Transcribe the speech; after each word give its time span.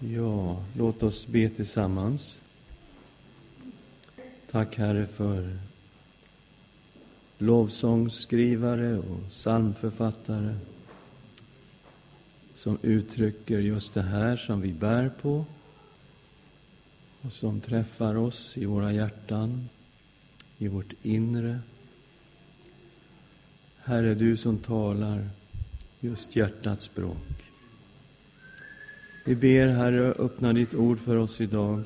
Ja, 0.00 0.62
låt 0.76 1.02
oss 1.02 1.26
be 1.26 1.48
tillsammans. 1.48 2.38
Tack, 4.50 4.76
Herre, 4.76 5.06
för 5.06 5.58
lovsångsskrivare 7.38 8.98
och 8.98 9.30
psalmförfattare 9.30 10.54
som 12.54 12.78
uttrycker 12.82 13.58
just 13.58 13.94
det 13.94 14.02
här 14.02 14.36
som 14.36 14.60
vi 14.60 14.72
bär 14.72 15.10
på 15.22 15.44
och 17.22 17.32
som 17.32 17.60
träffar 17.60 18.14
oss 18.14 18.56
i 18.56 18.64
våra 18.64 18.92
hjärtan, 18.92 19.68
i 20.58 20.68
vårt 20.68 20.92
inre. 21.02 21.60
Herre, 23.78 24.14
du 24.14 24.36
som 24.36 24.58
talar 24.58 25.28
just 26.00 26.36
hjärtats 26.36 26.84
språk. 26.84 27.47
Vi 29.28 29.34
ber, 29.34 29.66
Herre, 29.66 30.12
öppna 30.12 30.52
ditt 30.52 30.74
ord 30.74 30.98
för 30.98 31.16
oss 31.16 31.40
idag 31.40 31.82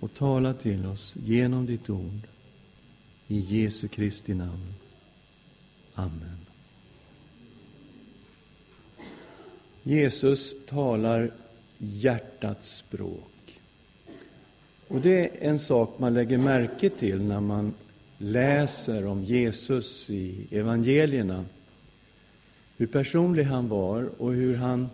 och 0.00 0.14
tala 0.14 0.54
till 0.54 0.86
oss 0.86 1.14
genom 1.24 1.66
ditt 1.66 1.90
ord. 1.90 2.20
I 3.28 3.38
Jesu 3.38 3.88
Kristi 3.88 4.34
namn. 4.34 4.74
Amen. 5.94 6.36
Jesus 9.82 10.54
talar 10.68 11.30
hjärtats 11.78 12.76
språk. 12.76 13.60
Och 14.88 15.00
Det 15.00 15.28
är 15.28 15.48
en 15.50 15.58
sak 15.58 15.98
man 15.98 16.14
lägger 16.14 16.38
märke 16.38 16.90
till 16.90 17.22
när 17.22 17.40
man 17.40 17.74
läser 18.18 19.06
om 19.06 19.24
Jesus 19.24 20.10
i 20.10 20.46
evangelierna. 20.50 21.44
Hur 22.76 22.86
personlig 22.86 23.44
han 23.44 23.68
var 23.68 24.10
och 24.18 24.32
hur 24.32 24.56
han 24.56 24.88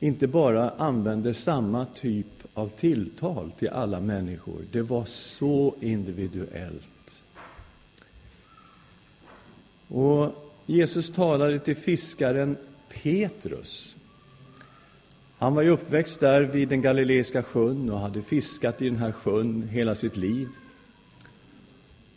inte 0.00 0.26
bara 0.26 0.70
använde 0.70 1.34
samma 1.34 1.86
typ 1.86 2.26
av 2.54 2.68
tilltal 2.68 3.50
till 3.58 3.68
alla 3.68 4.00
människor. 4.00 4.58
Det 4.72 4.82
var 4.82 5.04
så 5.04 5.74
individuellt. 5.80 7.22
Och 9.88 10.52
Jesus 10.66 11.10
talade 11.10 11.58
till 11.58 11.76
fiskaren 11.76 12.56
Petrus. 13.02 13.96
Han 15.38 15.54
var 15.54 15.62
ju 15.62 15.70
uppväxt 15.70 16.20
där 16.20 16.40
vid 16.42 16.68
den 16.68 16.82
galileiska 16.82 17.42
sjön 17.42 17.90
och 17.90 17.98
hade 17.98 18.22
fiskat 18.22 18.82
i 18.82 18.88
den 18.88 18.98
här 18.98 19.12
sjön 19.12 19.68
hela 19.70 19.94
sitt 19.94 20.16
liv. 20.16 20.48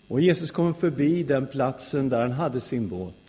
Och 0.08 0.22
Jesus 0.22 0.52
kom 0.52 0.74
förbi 0.74 1.24
den 1.24 1.48
platsen 1.48 2.10
där 2.10 2.22
han 2.22 2.32
hade 2.32 2.62
sin 2.62 2.88
båt 2.88 3.23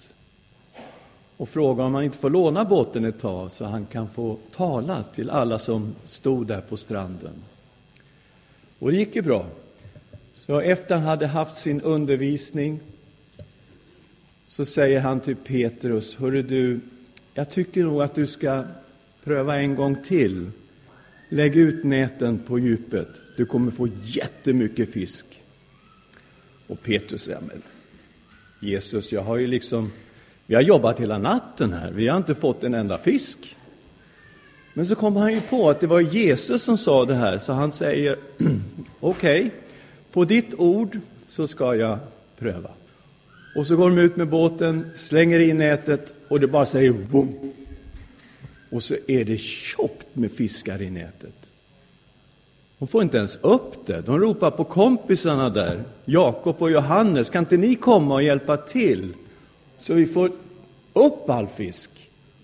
och 1.37 1.49
frågade 1.49 1.87
om 1.87 1.95
han 1.95 2.05
inte 2.05 2.19
får 2.19 2.31
låna 2.31 2.65
båten 2.65 3.05
ett 3.05 3.21
tag 3.21 3.53
så 3.53 3.65
han 3.65 3.87
kan 3.87 4.09
få 4.09 4.39
tala 4.57 5.05
till 5.15 5.31
alla 5.31 5.59
som 5.59 5.95
stod 6.05 6.47
där 6.47 6.61
på 6.61 6.77
stranden. 6.77 7.35
Och 8.79 8.91
det 8.91 8.97
gick 8.97 9.17
ju 9.17 9.23
bra. 9.23 9.47
Så 10.33 10.61
efter 10.61 10.95
han 10.95 11.05
hade 11.05 11.27
haft 11.27 11.57
sin 11.57 11.81
undervisning 11.81 12.81
så 14.47 14.65
säger 14.65 15.01
han 15.01 15.21
till 15.21 15.37
Petrus, 15.37 16.17
hörru 16.17 16.43
du, 16.43 16.81
jag 17.35 17.51
tycker 17.51 17.83
nog 17.83 18.03
att 18.03 18.15
du 18.15 18.27
ska 18.27 18.65
pröva 19.25 19.59
en 19.59 19.75
gång 19.75 19.97
till. 20.05 20.51
Lägg 21.29 21.57
ut 21.57 21.85
näten 21.85 22.39
på 22.39 22.59
djupet, 22.59 23.09
du 23.37 23.47
kommer 23.47 23.71
få 23.71 23.89
jättemycket 24.05 24.93
fisk. 24.93 25.27
Och 26.67 26.83
Petrus 26.83 27.23
säger, 27.23 27.41
men 27.41 27.63
Jesus, 28.61 29.13
jag 29.13 29.23
har 29.23 29.37
ju 29.37 29.47
liksom 29.47 29.93
vi 30.47 30.55
har 30.55 30.63
jobbat 30.63 31.01
hela 31.01 31.19
natten 31.19 31.73
här, 31.73 31.91
vi 31.91 32.09
har 32.09 32.17
inte 32.17 32.35
fått 32.35 32.65
en 32.65 32.75
enda 32.75 32.99
fisk. 32.99 33.57
Men 34.75 34.87
så 34.87 34.95
kom 34.95 35.17
han 35.17 35.33
ju 35.33 35.41
på 35.41 35.71
att 35.71 35.81
det 35.81 35.87
var 35.87 36.01
Jesus 36.01 36.63
som 36.63 36.79
sa 36.79 37.05
det 37.05 37.15
här, 37.15 37.39
så 37.39 37.53
han 37.53 37.73
säger 37.73 38.17
okej, 39.01 39.41
okay, 39.41 39.51
på 40.13 40.25
ditt 40.25 40.55
ord 40.55 40.99
så 41.29 41.47
ska 41.47 41.75
jag 41.75 41.99
pröva. 42.39 42.71
Och 43.57 43.67
så 43.67 43.77
går 43.77 43.91
de 43.91 43.99
ut 43.99 44.17
med 44.17 44.29
båten, 44.29 44.91
slänger 44.95 45.39
in 45.39 45.59
nätet 45.59 46.15
och 46.29 46.41
det 46.41 46.47
bara 46.47 46.67
säger 46.67 46.93
boom. 46.93 47.53
Och 48.71 48.83
så 48.83 48.97
är 49.07 49.25
det 49.25 49.39
tjockt 49.39 50.07
med 50.13 50.33
fiskar 50.33 50.83
i 50.83 50.91
nätet. 50.91 51.35
De 52.79 52.89
får 52.89 53.03
inte 53.03 53.17
ens 53.17 53.39
upp 53.41 53.87
det. 53.87 54.01
De 54.01 54.21
ropar 54.21 54.51
på 54.51 54.65
kompisarna 54.65 55.51
där, 55.51 55.83
Jakob 56.05 56.57
och 56.59 56.71
Johannes, 56.71 57.31
kan 57.31 57.43
inte 57.43 57.57
ni 57.57 57.75
komma 57.75 58.15
och 58.15 58.23
hjälpa 58.23 58.57
till? 58.57 59.13
Så 59.85 59.95
vi 59.95 60.07
får 60.07 60.33
upp 60.93 61.31
all 61.31 61.47
fisk. 61.47 61.91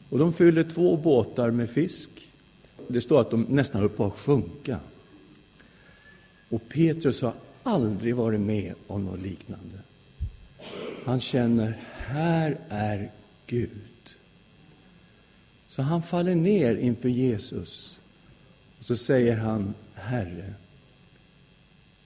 Och 0.09 0.19
de 0.19 0.33
fyller 0.33 0.65
två 0.65 0.97
båtar 0.97 1.51
med 1.51 1.71
fisk. 1.71 2.11
Det 2.89 3.01
står 3.01 3.21
att 3.21 3.31
de 3.31 3.47
nästan 3.49 3.81
höll 3.81 3.91
på 3.91 4.05
att 4.05 4.19
sjunka. 4.19 4.81
Och 6.49 6.69
Petrus 6.69 7.23
har 7.23 7.33
aldrig 7.63 8.17
varit 8.17 8.41
med 8.41 8.75
om 8.87 9.05
något 9.05 9.21
liknande. 9.21 9.79
Han 11.05 11.21
känner, 11.21 11.79
här 11.97 12.59
är 12.69 13.11
Gud. 13.47 13.71
Så 15.69 15.83
han 15.83 16.03
faller 16.03 16.35
ner 16.35 16.77
inför 16.77 17.09
Jesus. 17.09 18.01
Och 18.79 18.85
så 18.85 18.97
säger 18.97 19.37
han, 19.37 19.75
Herre, 19.95 20.55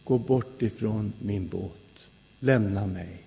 gå 0.05 0.19
bort 0.19 0.63
ifrån 0.63 1.13
min 1.19 1.49
båt, 1.49 2.09
lämna 2.41 2.87
mig. 2.87 3.24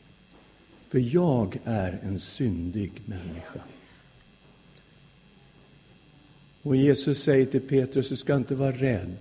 För 0.90 1.16
jag 1.16 1.58
är 1.64 2.00
en 2.04 2.20
syndig 2.20 2.92
människa. 3.06 3.60
Och 6.62 6.76
Jesus 6.76 7.24
säger 7.24 7.46
till 7.46 7.62
Petrus, 7.62 8.10
du 8.10 8.16
ska 8.16 8.36
inte 8.36 8.56
vara 8.56 8.72
rädd. 8.72 9.18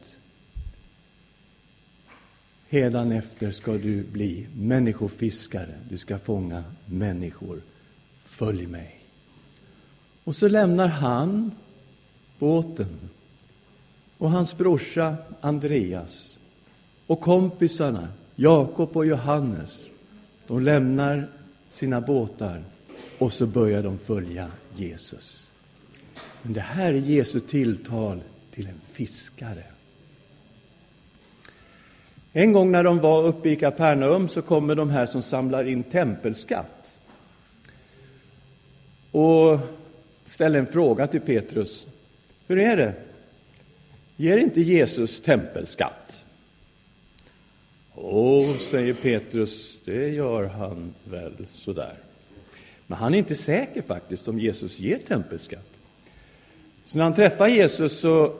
efter 3.12 3.50
ska 3.50 3.72
du 3.72 4.02
bli 4.02 4.46
människofiskare, 4.56 5.74
du 5.88 5.98
ska 5.98 6.18
fånga 6.18 6.64
människor. 6.86 7.60
Följ 8.16 8.66
mig. 8.66 9.00
Och 10.24 10.36
så 10.36 10.48
lämnar 10.48 10.88
han 10.88 11.50
båten 12.38 12.98
och 14.18 14.30
hans 14.30 14.56
brorsa 14.56 15.16
Andreas 15.40 16.38
och 17.06 17.20
kompisarna 17.20 18.08
Jakob 18.34 18.96
och 18.96 19.06
Johannes. 19.06 19.90
De 20.46 20.62
lämnar 20.62 21.28
sina 21.68 22.00
båtar 22.00 22.62
och 23.18 23.32
så 23.32 23.46
börjar 23.46 23.82
de 23.82 23.98
följa 23.98 24.50
Jesus. 24.76 25.50
Men 26.42 26.52
det 26.52 26.60
här 26.60 26.92
är 26.92 26.98
Jesu 26.98 27.40
tilltal 27.40 28.20
till 28.50 28.66
en 28.66 28.80
fiskare. 28.92 29.64
En 32.32 32.52
gång 32.52 32.72
när 32.72 32.84
de 32.84 32.98
var 32.98 33.22
uppe 33.22 33.50
i 33.50 33.56
Kapernaum 33.56 34.28
så 34.28 34.42
kommer 34.42 34.74
de 34.74 34.90
här 34.90 35.06
som 35.06 35.22
samlar 35.22 35.64
in 35.64 35.82
tempelskatt 35.82 36.96
och 39.10 39.58
ställer 40.24 40.58
en 40.58 40.66
fråga 40.66 41.06
till 41.06 41.20
Petrus. 41.20 41.86
Hur 42.46 42.58
är 42.58 42.76
det? 42.76 42.92
Ger 44.16 44.38
inte 44.38 44.60
Jesus 44.60 45.20
tempelskatt? 45.20 46.05
Åh, 47.98 48.56
säger 48.70 48.92
Petrus, 48.94 49.78
det 49.84 50.08
gör 50.08 50.44
han 50.44 50.94
väl 51.04 51.32
sådär. 51.52 51.94
Men 52.86 52.98
han 52.98 53.14
är 53.14 53.18
inte 53.18 53.34
säker 53.34 53.82
faktiskt 53.82 54.28
om 54.28 54.38
Jesus 54.38 54.78
ger 54.78 54.98
tempelskatt. 54.98 55.72
Så 56.84 56.98
när 56.98 57.04
han 57.04 57.14
träffar 57.14 57.48
Jesus, 57.48 58.00
så 58.00 58.32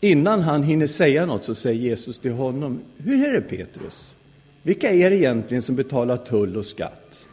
innan 0.00 0.40
han 0.40 0.62
hinner 0.62 0.86
säga 0.86 1.26
något, 1.26 1.44
så 1.44 1.54
säger 1.54 1.80
Jesus 1.80 2.18
till 2.18 2.32
honom, 2.32 2.80
hur 2.96 3.28
är 3.28 3.32
det 3.32 3.40
Petrus? 3.40 4.14
Vilka 4.62 4.90
är 4.90 5.10
det 5.10 5.16
egentligen 5.16 5.62
som 5.62 5.76
betalar 5.76 6.16
tull 6.16 6.56
och 6.56 6.66
skatt? 6.66 7.26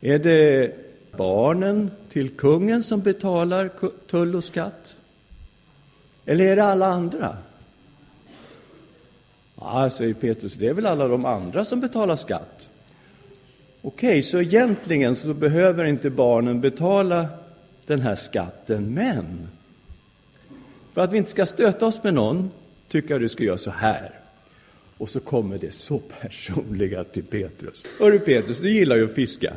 Är 0.00 0.18
det 0.18 0.72
barnen 1.16 1.90
till 2.12 2.30
kungen 2.30 2.82
som 2.82 3.00
betalar 3.00 3.70
tull 4.10 4.36
och 4.36 4.44
skatt? 4.44 4.96
Eller 6.26 6.44
är 6.44 6.56
det 6.56 6.64
alla 6.64 6.86
andra? 6.86 7.36
Ja, 9.60 9.90
säger 9.90 10.14
Petrus, 10.14 10.54
det 10.54 10.66
är 10.66 10.72
väl 10.72 10.86
alla 10.86 11.08
de 11.08 11.24
andra 11.24 11.64
som 11.64 11.80
betalar 11.80 12.16
skatt. 12.16 12.68
Okej, 13.82 14.08
okay, 14.08 14.22
så 14.22 14.40
egentligen 14.40 15.16
så 15.16 15.34
behöver 15.34 15.84
inte 15.84 16.10
barnen 16.10 16.60
betala 16.60 17.28
den 17.86 18.00
här 18.00 18.14
skatten, 18.14 18.94
men 18.94 19.48
för 20.92 21.00
att 21.00 21.12
vi 21.12 21.18
inte 21.18 21.30
ska 21.30 21.46
stöta 21.46 21.86
oss 21.86 22.02
med 22.02 22.14
någon 22.14 22.50
tycker 22.88 23.10
jag 23.10 23.20
du 23.20 23.28
ska 23.28 23.44
göra 23.44 23.58
så 23.58 23.70
här. 23.70 24.10
Och 24.98 25.08
så 25.08 25.20
kommer 25.20 25.58
det 25.58 25.74
så 25.74 25.98
personliga 25.98 27.04
till 27.04 27.24
Petrus. 27.24 27.84
Hörru 27.98 28.18
Petrus, 28.18 28.58
du 28.58 28.70
gillar 28.70 28.96
ju 28.96 29.04
att 29.04 29.14
fiska. 29.14 29.54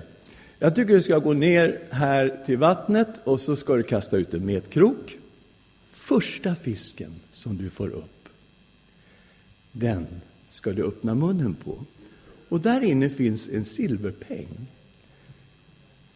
Jag 0.60 0.76
tycker 0.76 0.94
du 0.94 1.02
ska 1.02 1.18
gå 1.18 1.34
ner 1.34 1.80
här 1.90 2.38
till 2.46 2.58
vattnet 2.58 3.08
och 3.24 3.42
så 3.42 3.56
ska 3.56 3.76
du 3.76 3.84
kasta 3.84 4.18
ut 4.18 4.34
en 4.34 4.46
metkrok. 4.46 5.18
Första 5.88 6.56
fisken 6.56 7.16
som 7.32 7.58
du 7.58 7.70
får 7.70 7.88
upp 7.88 8.21
den 9.72 10.08
ska 10.50 10.72
du 10.72 10.84
öppna 10.84 11.16
munnen 11.16 11.54
på. 11.54 11.86
Och 12.50 12.60
där 12.60 12.82
inne 12.82 13.10
finns 13.10 13.50
en 13.50 13.66
silverpeng. 13.66 14.68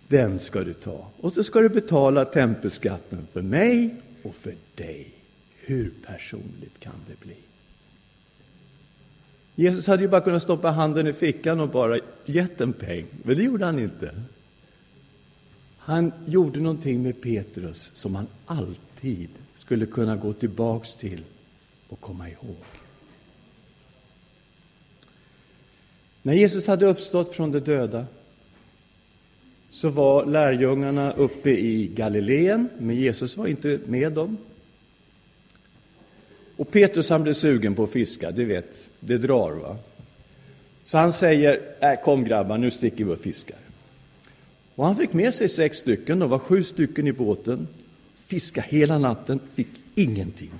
Den 0.07 0.40
ska 0.40 0.63
du 0.63 0.74
ta. 0.74 1.07
Och 1.18 1.34
så 1.34 1.44
ska 1.44 1.60
du 1.60 1.69
betala 1.69 2.25
tempelskatten 2.25 3.28
för 3.34 3.42
mig 3.42 3.96
och 4.24 4.36
för 4.36 4.56
dig. 4.75 5.07
Hur 5.66 5.92
personligt 6.06 6.80
kan 6.80 6.94
det 7.07 7.19
bli? 7.19 7.36
Jesus 9.56 9.88
hade 9.88 10.02
ju 10.02 10.07
bara 10.07 10.22
kunnat 10.22 10.44
stoppa 10.44 10.72
handen 10.72 11.07
i 11.07 11.13
fickan 11.13 11.60
och 11.60 11.69
bara 11.69 12.00
gett 12.25 12.62
en 12.62 12.74
peng, 12.74 13.06
men 13.24 13.38
det 13.38 13.44
gjorde 13.44 13.66
han 13.66 13.80
inte. 13.80 14.12
Han 15.78 16.12
gjorde 16.25 16.60
någonting 16.60 17.04
med 17.04 17.22
Petrus 17.22 17.92
som 17.94 18.16
han 18.16 18.28
alltid 18.46 19.30
skulle 19.56 19.86
kunna 19.86 20.16
gå 20.16 20.34
tillbaks 20.34 20.96
till 20.96 21.24
och 21.90 22.02
komma 22.02 22.30
ihåg. 22.30 22.85
När 26.25 26.33
Jesus 26.33 26.68
hade 26.68 26.86
uppstått 26.86 27.36
från 27.36 27.51
de 27.51 27.60
döda 27.60 28.06
så 29.69 29.89
var 29.89 30.25
lärjungarna 30.25 31.13
uppe 31.13 31.50
i 31.50 31.88
Galileen, 31.88 32.69
men 32.77 32.95
Jesus 32.95 33.38
var 33.38 33.48
inte 33.48 33.80
med 33.86 34.12
dem. 34.12 34.38
Och 36.57 36.72
Petrus 36.72 37.10
han 37.10 37.24
blev 37.24 37.33
sugen 37.33 37.75
på 37.75 37.83
att 37.83 37.92
fiska, 37.92 38.31
det 38.31 38.45
vet, 38.45 38.89
det 39.00 39.18
drar 39.18 39.51
va. 39.51 39.77
Så 40.83 40.98
han 40.98 41.13
säger, 41.13 41.62
äh, 41.80 42.04
kom 42.04 42.24
grabbar, 42.24 42.57
nu 42.57 42.71
sticker 42.71 43.06
vi 43.06 43.13
och 43.13 43.19
fiskar. 43.19 43.57
Och 44.75 44.86
han 44.86 44.95
fick 44.95 45.13
med 45.13 45.33
sig 45.33 45.50
sex 45.50 45.78
stycken, 45.78 46.19
de 46.19 46.30
var 46.30 46.39
sju 46.39 46.63
stycken 46.63 47.07
i 47.07 47.12
båten. 47.12 47.68
Fiska 48.25 48.62
hela 48.62 48.98
natten, 48.98 49.39
fick 49.54 49.69
ingenting. 49.95 50.51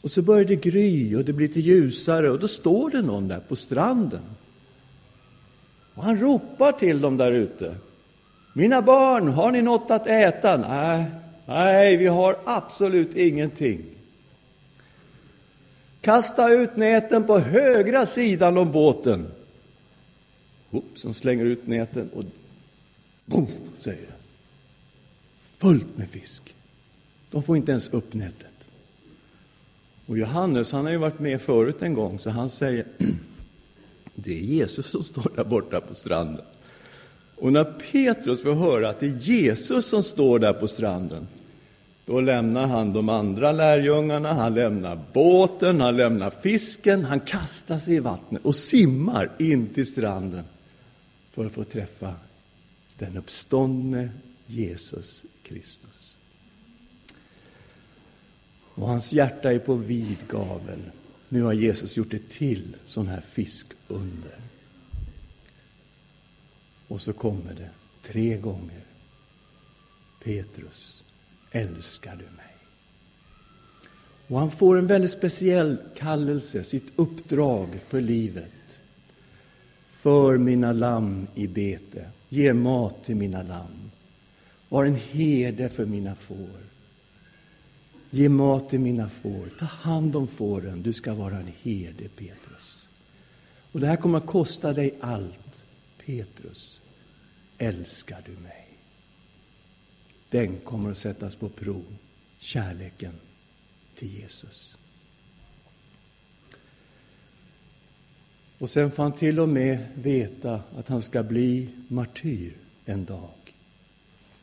Och 0.00 0.10
så 0.10 0.22
börjar 0.22 0.44
det 0.44 0.56
gry 0.56 1.14
och 1.14 1.24
det 1.24 1.32
blir 1.32 1.48
lite 1.48 1.60
ljusare 1.60 2.30
och 2.30 2.38
då 2.38 2.48
står 2.48 2.90
det 2.90 3.02
någon 3.02 3.28
där 3.28 3.40
på 3.40 3.56
stranden. 3.56 4.22
Och 5.94 6.02
han 6.02 6.20
ropar 6.20 6.72
till 6.72 7.00
dem 7.00 7.16
där 7.16 7.32
ute. 7.32 7.74
Mina 8.52 8.82
barn, 8.82 9.28
har 9.28 9.50
ni 9.50 9.62
något 9.62 9.90
att 9.90 10.06
äta? 10.06 10.56
Nej, 10.56 11.04
nej, 11.46 11.96
vi 11.96 12.06
har 12.06 12.36
absolut 12.44 13.16
ingenting. 13.16 13.84
Kasta 16.00 16.48
ut 16.48 16.76
näten 16.76 17.24
på 17.24 17.38
högra 17.38 18.06
sidan 18.06 18.58
om 18.58 18.72
båten. 18.72 19.26
Oops, 20.70 21.18
slänger 21.18 21.44
ut 21.44 21.66
näten 21.66 22.10
och 22.14 22.24
boom, 23.24 23.46
säger 23.80 24.00
det. 24.00 24.12
Fullt 25.40 25.98
med 25.98 26.08
fisk. 26.08 26.54
De 27.30 27.42
får 27.42 27.56
inte 27.56 27.70
ens 27.70 27.88
upp 27.88 28.14
nätet. 28.14 28.55
Och 30.06 30.18
Johannes, 30.18 30.72
han 30.72 30.84
har 30.84 30.92
ju 30.92 30.98
varit 30.98 31.18
med 31.18 31.40
förut 31.40 31.82
en 31.82 31.94
gång, 31.94 32.18
så 32.18 32.30
han 32.30 32.50
säger 32.50 32.86
det 34.14 34.32
är 34.32 34.42
Jesus 34.42 34.86
som 34.86 35.04
står 35.04 35.32
där 35.36 35.44
borta 35.44 35.80
på 35.80 35.94
stranden. 35.94 36.44
Och 37.36 37.52
när 37.52 37.64
Petrus 37.64 38.42
får 38.42 38.54
höra 38.54 38.88
att 38.88 39.00
det 39.00 39.06
är 39.06 39.18
Jesus 39.20 39.86
som 39.86 40.02
står 40.02 40.38
där 40.38 40.52
på 40.52 40.68
stranden, 40.68 41.26
då 42.06 42.20
lämnar 42.20 42.66
han 42.66 42.92
de 42.92 43.08
andra 43.08 43.52
lärjungarna, 43.52 44.32
han 44.32 44.54
lämnar 44.54 44.98
båten, 45.12 45.80
han 45.80 45.96
lämnar 45.96 46.30
fisken, 46.30 47.04
han 47.04 47.20
kastar 47.20 47.78
sig 47.78 47.94
i 47.94 47.98
vattnet 47.98 48.44
och 48.44 48.56
simmar 48.56 49.30
in 49.38 49.66
till 49.66 49.86
stranden 49.86 50.44
för 51.32 51.46
att 51.46 51.52
få 51.52 51.64
träffa 51.64 52.14
den 52.98 53.16
uppståndne 53.16 54.08
Jesus 54.46 55.24
Kristus. 55.42 55.95
Och 58.76 58.86
hans 58.86 59.12
hjärta 59.12 59.52
är 59.52 59.58
på 59.58 59.74
vid 59.74 60.28
gavel. 60.28 60.80
Nu 61.28 61.42
har 61.42 61.52
Jesus 61.52 61.96
gjort 61.96 62.14
ett 62.14 62.28
till 62.28 62.76
sån 62.84 63.06
här 63.06 63.20
fiskunder. 63.20 64.36
Och 66.88 67.00
så 67.00 67.12
kommer 67.12 67.54
det 67.54 67.70
tre 68.02 68.36
gånger. 68.36 68.80
Petrus, 70.24 71.04
älskar 71.50 72.16
du 72.16 72.24
mig? 72.36 72.54
Och 74.28 74.38
han 74.38 74.50
får 74.50 74.78
en 74.78 74.86
väldigt 74.86 75.10
speciell 75.10 75.76
kallelse, 75.96 76.64
sitt 76.64 76.92
uppdrag 76.96 77.80
för 77.88 78.00
livet. 78.00 78.78
För 79.88 80.38
mina 80.38 80.72
lamm 80.72 81.26
i 81.34 81.46
bete, 81.46 82.04
ger 82.28 82.52
mat 82.52 83.04
till 83.04 83.16
mina 83.16 83.42
lamm. 83.42 83.90
Var 84.68 84.84
en 84.84 84.94
herde 84.94 85.68
för 85.68 85.86
mina 85.86 86.14
får. 86.14 86.66
Ge 88.10 88.28
mat 88.28 88.70
till 88.70 88.80
mina 88.80 89.08
får, 89.08 89.48
ta 89.58 89.64
hand 89.64 90.16
om 90.16 90.26
fåren, 90.26 90.82
du 90.82 90.92
ska 90.92 91.14
vara 91.14 91.36
en 91.36 91.52
herde, 91.62 92.08
Petrus. 92.08 92.88
Och 93.72 93.80
det 93.80 93.86
här 93.86 93.96
kommer 93.96 94.18
att 94.18 94.26
kosta 94.26 94.72
dig 94.72 94.94
allt. 95.00 95.64
Petrus, 96.06 96.80
älskar 97.58 98.22
du 98.26 98.32
mig? 98.32 98.68
Den 100.30 100.58
kommer 100.58 100.90
att 100.90 100.98
sättas 100.98 101.34
på 101.34 101.48
prov, 101.48 101.84
kärleken 102.38 103.12
till 103.94 104.16
Jesus. 104.16 104.76
Och 108.58 108.70
sen 108.70 108.90
får 108.90 109.02
han 109.02 109.12
till 109.12 109.40
och 109.40 109.48
med 109.48 109.78
veta 109.94 110.62
att 110.76 110.88
han 110.88 111.02
ska 111.02 111.22
bli 111.22 111.68
martyr 111.88 112.52
en 112.84 113.04
dag. 113.04 113.54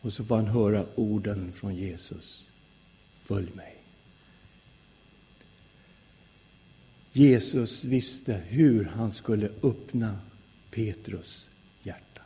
Och 0.01 0.13
så 0.13 0.25
får 0.25 0.36
han 0.36 0.48
höra 0.48 0.86
orden 0.95 1.51
från 1.51 1.75
Jesus. 1.75 2.45
Följ 3.24 3.52
mig. 3.56 3.75
Jesus 7.12 7.84
visste 7.84 8.42
hur 8.48 8.86
han 8.86 9.12
skulle 9.12 9.50
öppna 9.64 10.20
Petrus 10.72 11.50
hjärta. 11.84 12.22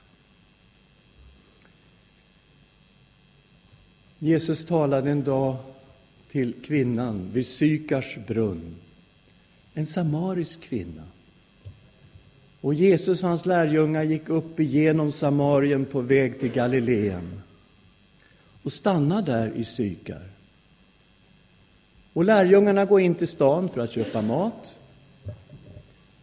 Jesus 4.20 4.66
talade 4.66 5.12
en 5.12 5.24
dag 5.24 5.58
till 6.32 6.54
kvinnan 6.66 7.30
vid 7.34 7.48
Sykars 7.48 8.18
brunn, 8.28 8.76
en 9.74 9.86
samarisk 9.86 10.62
kvinna. 10.62 11.04
Och 12.62 12.74
Jesus 12.74 13.24
och 13.24 13.30
hans 13.30 13.46
lärjungar 13.46 14.04
gick 14.04 14.30
upp 14.30 14.60
igenom 14.60 15.12
Samarien 15.12 15.86
på 15.86 16.02
väg 16.02 16.40
till 16.40 16.52
Galileen 16.52 17.42
och 18.64 18.74
stannade 18.74 19.32
där 19.32 19.52
i 19.56 19.66
Sykar. 19.66 20.37
Och 22.18 22.26
lärjungarna 22.26 22.86
går 22.86 23.02
in 23.02 23.16
till 23.16 23.28
stan 23.28 23.70
för 23.70 23.82
att 23.82 23.92
köpa 23.92 24.22
mat. 24.22 24.76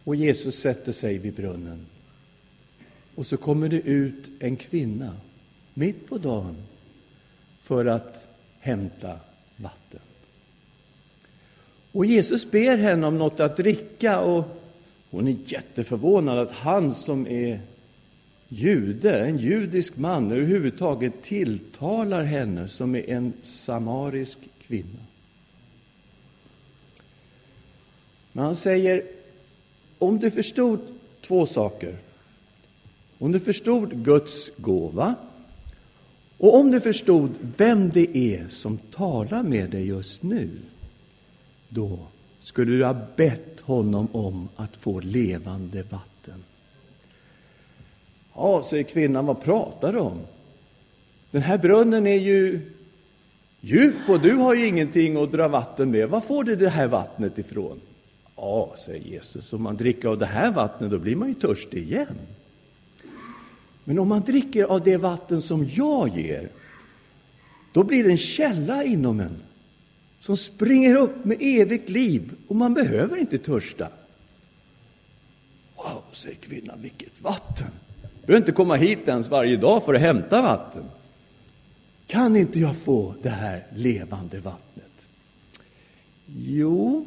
Och 0.03 0.15
Jesus 0.15 0.59
sätter 0.59 0.91
sig 0.91 1.17
vid 1.17 1.33
brunnen. 1.33 1.85
Och 3.15 3.27
så 3.27 3.37
kommer 3.37 3.69
det 3.69 3.81
ut 3.81 4.29
en 4.39 4.55
kvinna 4.55 5.13
mitt 5.73 6.09
på 6.09 6.17
dagen 6.17 6.55
för 7.61 7.85
att 7.85 8.27
hämta 8.59 9.19
vatten. 9.55 9.99
Och 11.91 12.05
Jesus 12.05 12.51
ber 12.51 12.77
henne 12.77 13.07
om 13.07 13.17
något 13.17 13.39
att 13.39 13.57
dricka 13.57 14.19
och 14.19 14.45
hon 15.11 15.27
är 15.27 15.35
jätteförvånad 15.45 16.39
att 16.39 16.51
han 16.51 16.93
som 16.93 17.27
är 17.27 17.59
jude, 18.47 19.25
en 19.25 19.37
judisk 19.37 19.97
man, 19.97 20.31
överhuvudtaget 20.31 21.21
tilltalar 21.21 22.23
henne 22.23 22.67
som 22.67 22.95
är 22.95 23.09
en 23.09 23.33
samarisk 23.41 24.39
kvinna. 24.67 24.99
Men 28.35 28.45
han 28.45 28.55
säger, 28.55 29.03
om 29.99 30.19
du 30.19 30.31
förstod 30.31 30.79
två 31.21 31.45
saker. 31.45 31.95
Om 33.17 33.31
du 33.31 33.39
förstod 33.39 34.05
Guds 34.05 34.51
gåva 34.57 35.15
och 36.37 36.55
om 36.59 36.71
du 36.71 36.79
förstod 36.79 37.31
vem 37.57 37.89
det 37.89 38.17
är 38.17 38.45
som 38.49 38.77
talar 38.77 39.43
med 39.43 39.69
dig 39.69 39.87
just 39.87 40.23
nu, 40.23 40.49
då 41.69 41.99
skulle 42.41 42.77
du 42.77 42.85
ha 42.85 42.95
bett 43.15 43.61
honom 43.61 44.07
om 44.11 44.49
att 44.55 44.75
få 44.75 44.99
levande 44.99 45.83
vatten. 45.83 46.43
Ja, 48.33 48.65
säger 48.69 48.83
kvinnan, 48.83 49.25
vad 49.25 49.43
pratar 49.43 49.93
du 49.93 49.99
om? 49.99 50.19
Den 51.31 51.41
här 51.41 51.57
brunnen 51.57 52.07
är 52.07 52.19
ju 52.19 52.61
djup 53.61 54.09
och 54.09 54.21
du 54.21 54.33
har 54.33 54.53
ju 54.53 54.67
ingenting 54.67 55.23
att 55.23 55.31
dra 55.31 55.47
vatten 55.47 55.91
med. 55.91 56.09
Var 56.09 56.21
får 56.21 56.43
du 56.43 56.55
det 56.55 56.69
här 56.69 56.87
vattnet 56.87 57.37
ifrån? 57.37 57.79
Ja, 58.35 58.75
säger 58.85 59.05
Jesus, 59.05 59.53
om 59.53 59.63
man 59.63 59.75
dricker 59.75 60.07
av 60.07 60.17
det 60.17 60.25
här 60.25 60.51
vattnet 60.51 60.91
då 60.91 60.97
blir 60.97 61.15
man 61.15 61.27
ju 61.27 61.33
törstig 61.33 61.83
igen. 61.83 62.19
Men 63.83 63.99
om 63.99 64.07
man 64.07 64.21
dricker 64.21 64.63
av 64.63 64.83
det 64.83 64.97
vatten 64.97 65.41
som 65.41 65.69
jag 65.73 66.17
ger, 66.17 66.49
då 67.71 67.83
blir 67.83 68.03
det 68.03 68.11
en 68.11 68.17
källa 68.17 68.83
inom 68.83 69.19
en 69.19 69.35
som 70.19 70.37
springer 70.37 70.95
upp 70.95 71.25
med 71.25 71.37
evigt 71.39 71.89
liv 71.89 72.31
och 72.47 72.55
man 72.55 72.73
behöver 72.73 73.17
inte 73.17 73.37
törsta. 73.37 73.87
Wow, 75.75 76.03
säger 76.13 76.35
kvinnan, 76.35 76.81
vilket 76.81 77.21
vatten! 77.21 77.71
Du 78.01 78.27
behöver 78.27 78.41
inte 78.41 78.51
komma 78.51 78.75
hit 78.75 79.07
ens 79.07 79.29
varje 79.29 79.57
dag 79.57 79.83
för 79.83 79.93
att 79.93 80.01
hämta 80.01 80.41
vatten. 80.41 80.83
Kan 82.07 82.35
inte 82.35 82.59
jag 82.59 82.75
få 82.77 83.13
det 83.21 83.29
här 83.29 83.63
levande 83.75 84.39
vattnet? 84.39 85.07
Jo, 86.37 87.05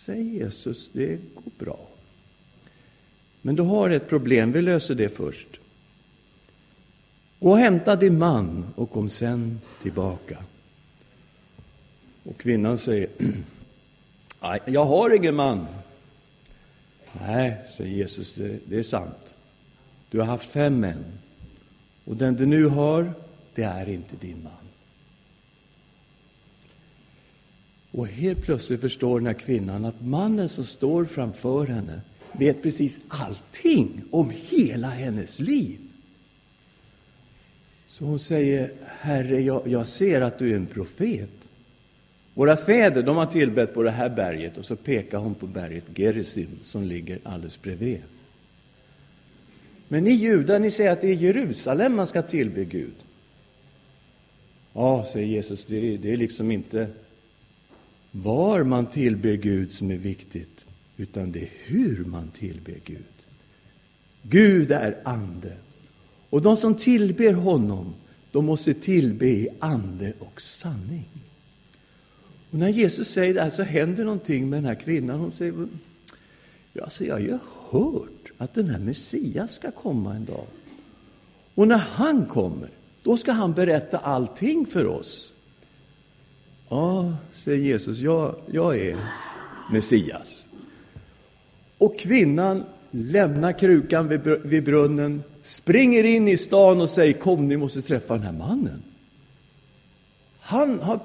säger 0.00 0.24
Jesus, 0.24 0.90
det 0.92 1.18
går 1.34 1.64
bra. 1.64 1.78
Men 3.42 3.56
du 3.56 3.62
har 3.62 3.90
ett 3.90 4.08
problem, 4.08 4.52
vi 4.52 4.62
löser 4.62 4.94
det 4.94 5.08
först. 5.08 5.48
Gå 7.38 7.50
och 7.50 7.58
hämta 7.58 7.96
din 7.96 8.18
man 8.18 8.66
och 8.74 8.90
kom 8.90 9.08
sen 9.08 9.60
tillbaka. 9.82 10.38
Och 12.22 12.38
kvinnan 12.38 12.78
säger, 12.78 13.08
Nej, 14.42 14.60
jag 14.66 14.84
har 14.84 15.14
ingen 15.14 15.34
man. 15.34 15.66
Nej, 17.20 17.56
säger 17.76 17.90
Jesus, 17.90 18.34
det, 18.34 18.58
det 18.66 18.78
är 18.78 18.82
sant. 18.82 19.36
Du 20.10 20.18
har 20.18 20.26
haft 20.26 20.50
fem 20.50 20.80
män. 20.80 21.04
Och 22.04 22.16
den 22.16 22.34
du 22.34 22.46
nu 22.46 22.66
har, 22.66 23.12
det 23.54 23.62
är 23.62 23.88
inte 23.88 24.16
din 24.20 24.42
man. 24.42 24.59
Och 27.92 28.06
helt 28.06 28.42
plötsligt 28.42 28.80
förstår 28.80 29.20
den 29.20 29.26
här 29.26 29.34
kvinnan 29.34 29.84
att 29.84 30.00
mannen 30.04 30.48
som 30.48 30.64
står 30.64 31.04
framför 31.04 31.66
henne 31.66 32.00
vet 32.32 32.62
precis 32.62 33.00
allting 33.08 34.02
om 34.10 34.32
hela 34.34 34.88
hennes 34.88 35.38
liv. 35.38 35.78
Så 37.88 38.04
hon 38.04 38.18
säger, 38.18 38.70
Herre, 38.86 39.42
jag, 39.42 39.62
jag 39.66 39.86
ser 39.86 40.20
att 40.20 40.38
du 40.38 40.50
är 40.52 40.56
en 40.56 40.66
profet. 40.66 41.30
Våra 42.34 42.56
fäder 42.56 43.02
de 43.02 43.16
har 43.16 43.26
tillbett 43.26 43.74
på 43.74 43.82
det 43.82 43.90
här 43.90 44.08
berget 44.08 44.58
och 44.58 44.64
så 44.64 44.76
pekar 44.76 45.18
hon 45.18 45.34
på 45.34 45.46
berget 45.46 45.84
Gerizim 45.98 46.48
som 46.64 46.84
ligger 46.84 47.18
alldeles 47.22 47.62
bredvid. 47.62 48.02
Men 49.88 50.04
ni 50.04 50.10
judar, 50.10 50.58
ni 50.58 50.70
säger 50.70 50.90
att 50.90 51.00
det 51.00 51.08
är 51.08 51.14
Jerusalem 51.14 51.96
man 51.96 52.06
ska 52.06 52.22
tillbe 52.22 52.64
Gud. 52.64 52.94
Ja, 54.72 55.06
säger 55.12 55.26
Jesus, 55.26 55.64
det 55.64 55.94
är, 55.94 55.98
det 55.98 56.12
är 56.12 56.16
liksom 56.16 56.50
inte 56.50 56.88
var 58.10 58.64
man 58.64 58.86
tillber 58.86 59.34
Gud 59.34 59.72
som 59.72 59.90
är 59.90 59.96
viktigt, 59.96 60.66
utan 60.96 61.32
det 61.32 61.42
är 61.42 61.50
hur 61.64 62.04
man 62.04 62.28
tillber 62.28 62.74
Gud. 62.84 63.04
Gud 64.22 64.72
är 64.72 64.96
ande, 65.04 65.52
och 66.30 66.42
de 66.42 66.56
som 66.56 66.74
tillber 66.74 67.32
honom, 67.32 67.94
de 68.32 68.44
måste 68.44 68.74
tillbe 68.74 69.26
i 69.26 69.48
ande 69.58 70.12
och 70.18 70.40
sanning. 70.40 71.08
Och 72.50 72.58
när 72.58 72.68
Jesus 72.68 73.08
säger 73.08 73.34
det 73.34 73.42
här 73.42 73.50
så 73.50 73.62
händer 73.62 74.04
någonting 74.04 74.50
med 74.50 74.56
den 74.56 74.64
här 74.64 74.74
kvinnan. 74.74 75.20
Hon 75.20 75.32
säger, 75.38 75.68
ja, 76.72 76.84
alltså 76.84 77.04
jag 77.04 77.14
har 77.14 77.20
ju 77.20 77.38
hört 77.70 78.32
att 78.38 78.54
den 78.54 78.68
här 78.68 78.78
Messias 78.78 79.54
ska 79.54 79.70
komma 79.70 80.14
en 80.14 80.24
dag. 80.24 80.46
Och 81.54 81.68
när 81.68 81.78
han 81.78 82.26
kommer, 82.26 82.68
då 83.02 83.16
ska 83.16 83.32
han 83.32 83.52
berätta 83.52 83.98
allting 83.98 84.66
för 84.66 84.86
oss. 84.86 85.32
Ja, 86.72 87.16
säger 87.34 87.64
Jesus, 87.64 87.98
jag, 87.98 88.34
jag 88.52 88.78
är 88.78 88.96
Messias. 89.70 90.48
Och 91.78 91.98
kvinnan 91.98 92.64
lämnar 92.90 93.58
krukan 93.58 94.08
vid, 94.08 94.20
vid 94.44 94.64
brunnen, 94.64 95.22
springer 95.42 96.04
in 96.04 96.28
i 96.28 96.36
stan 96.36 96.80
och 96.80 96.90
säger 96.90 97.12
kom, 97.12 97.48
ni 97.48 97.56
måste 97.56 97.82
träffa 97.82 98.14
den 98.14 98.22
här 98.22 98.32
mannen. 98.32 98.82
Han, 100.40 100.80
har, 100.80 101.00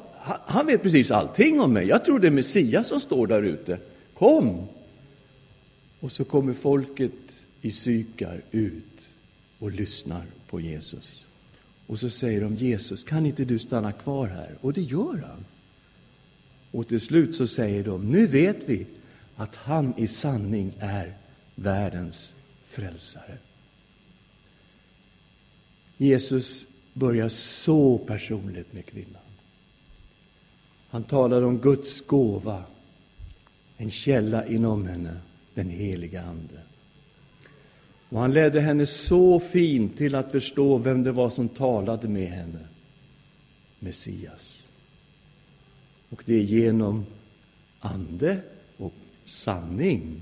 han 0.46 0.66
vet 0.66 0.84
precis 0.84 1.12
allting 1.12 1.62
om 1.62 1.74
mig. 1.74 1.88
Jag 1.88 2.06
tror 2.06 2.20
det 2.20 2.28
är 2.28 2.32
Messias 2.32 2.88
som 2.88 3.00
står 3.00 3.28
där 3.28 3.42
ute. 3.42 3.80
Kom! 4.14 4.68
Och 6.00 6.12
så 6.12 6.26
kommer 6.26 6.54
folket 6.54 7.12
i 7.62 7.72
Sykar 7.72 8.42
ut 8.52 9.10
och 9.60 9.72
lyssnar 9.72 10.24
på 10.50 10.60
Jesus. 10.60 11.26
Och 11.88 12.00
så 12.00 12.10
säger 12.10 12.42
de 12.42 12.56
Jesus, 12.56 13.04
kan 13.04 13.26
inte 13.26 13.46
du 13.46 13.60
stanna 13.60 13.92
kvar 13.92 14.28
här? 14.28 14.56
Och 14.62 14.74
det 14.74 14.82
gör 14.82 15.24
han. 15.28 15.46
Och 16.76 16.88
till 16.88 17.02
slut 17.02 17.36
så 17.36 17.48
säger 17.48 17.84
de, 17.84 18.12
nu 18.12 18.28
vet 18.28 18.70
vi 18.70 18.86
att 19.36 19.56
han 19.56 19.94
i 19.98 20.08
sanning 20.08 20.74
är 20.80 21.14
världens 21.56 22.34
frälsare. 22.66 23.38
Jesus 25.98 26.68
börjar 26.94 27.30
så 27.30 27.98
personligt 27.98 28.74
med 28.74 28.86
kvinnan. 28.86 29.22
Han 30.90 31.04
talar 31.04 31.42
om 31.42 31.58
Guds 31.58 32.02
gåva, 32.02 32.64
en 33.78 33.92
källa 33.92 34.48
inom 34.48 34.88
henne, 34.88 35.18
den 35.54 35.70
heliga 35.70 36.22
Ande. 36.24 36.60
Och 38.10 38.20
han 38.20 38.34
ledde 38.34 38.62
henne 38.62 38.86
så 38.86 39.40
fint 39.40 39.98
till 39.98 40.16
att 40.16 40.32
förstå 40.32 40.78
vem 40.78 41.04
det 41.04 41.12
var 41.12 41.30
som 41.30 41.50
talade 41.50 42.08
med 42.08 42.32
henne, 42.32 42.60
Messias. 43.80 44.55
Och 46.16 46.24
det 46.26 46.34
är 46.34 46.42
genom 46.42 47.06
ande 47.80 48.40
och 48.78 48.94
sanning 49.26 50.22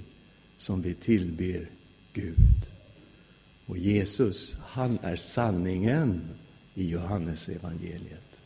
som 0.58 0.82
vi 0.82 0.94
tillber 0.94 1.68
Gud. 2.14 2.66
Och 3.66 3.78
Jesus, 3.78 4.58
han 4.62 5.00
är 5.02 5.16
sanningen 5.16 6.22
i 6.74 6.90
Johannes 6.90 7.50
evangeliet. 7.50 8.40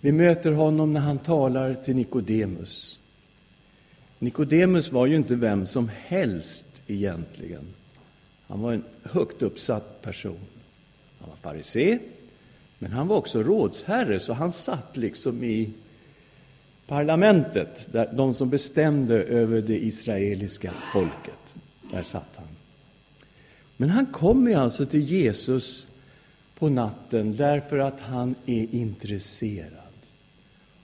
Vi 0.00 0.12
möter 0.12 0.52
honom 0.52 0.92
när 0.92 1.00
han 1.00 1.18
talar 1.18 1.74
till 1.74 1.96
Nikodemus. 1.96 3.00
Nikodemus 4.18 4.92
var 4.92 5.06
ju 5.06 5.16
inte 5.16 5.34
vem 5.34 5.66
som 5.66 5.90
helst 6.06 6.82
egentligen. 6.86 7.64
Han 8.46 8.60
var 8.60 8.72
en 8.72 8.84
högt 9.02 9.42
uppsatt 9.42 10.02
person. 10.02 10.40
Han 11.20 11.28
var 11.28 11.36
farisé, 11.36 11.98
men 12.78 12.92
han 12.92 13.08
var 13.08 13.16
också 13.16 13.42
rådsherre, 13.42 14.20
så 14.20 14.32
han 14.32 14.52
satt 14.52 14.96
liksom 14.96 15.44
i 15.44 15.70
parlamentet, 16.86 17.88
där 17.92 18.10
de 18.12 18.34
som 18.34 18.50
bestämde 18.50 19.22
över 19.22 19.60
det 19.60 19.84
israeliska 19.84 20.72
folket. 20.92 21.54
Där 21.90 22.02
satt 22.02 22.32
han. 22.36 22.46
Men 23.76 23.90
han 23.90 24.06
kommer 24.06 24.56
alltså 24.56 24.86
till 24.86 25.00
Jesus 25.00 25.86
på 26.58 26.68
natten 26.68 27.36
därför 27.36 27.78
att 27.78 28.00
han 28.00 28.34
är 28.46 28.74
intresserad. 28.74 29.70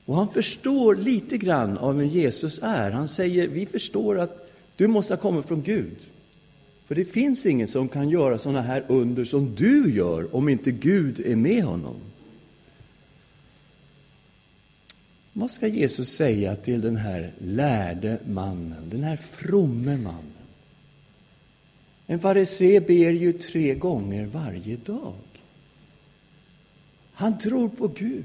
Och 0.05 0.17
han 0.17 0.29
förstår 0.29 0.95
lite 0.95 1.39
grann 1.39 1.79
av 1.79 1.97
vem 1.97 2.07
Jesus 2.07 2.61
är. 2.63 2.91
Han 2.91 3.09
säger, 3.09 3.49
vi 3.49 3.67
förstår 3.67 4.19
att 4.19 4.51
du 4.77 4.87
måste 4.87 5.13
ha 5.15 5.21
kommit 5.21 5.47
från 5.47 5.63
Gud. 5.63 5.97
För 6.93 6.97
det 6.97 7.05
finns 7.05 7.47
ingen 7.47 7.69
som 7.69 7.89
kan 7.89 8.09
göra 8.09 8.39
sådana 8.39 8.63
här 8.63 8.85
under 8.89 9.25
som 9.25 9.55
du 9.55 9.95
gör 9.95 10.37
om 10.37 10.49
inte 10.49 10.71
Gud 10.71 11.21
är 11.21 11.37
med 11.37 11.65
honom. 11.65 11.97
Vad 15.33 15.51
ska 15.51 15.67
Jesus 15.67 16.17
säga 16.17 16.57
till 16.57 16.81
den 16.81 16.97
här 16.97 17.33
lärde 17.39 18.19
mannen, 18.27 18.91
den 18.91 19.03
här 19.03 19.17
fromme 19.17 19.97
mannen? 19.97 20.33
En 22.07 22.21
farisé 22.21 22.81
ber 22.81 23.11
ju 23.11 23.33
tre 23.33 23.75
gånger 23.75 24.27
varje 24.27 24.77
dag. 24.77 25.15
Han 27.13 27.39
tror 27.39 27.69
på 27.69 27.89
Gud. 27.89 28.25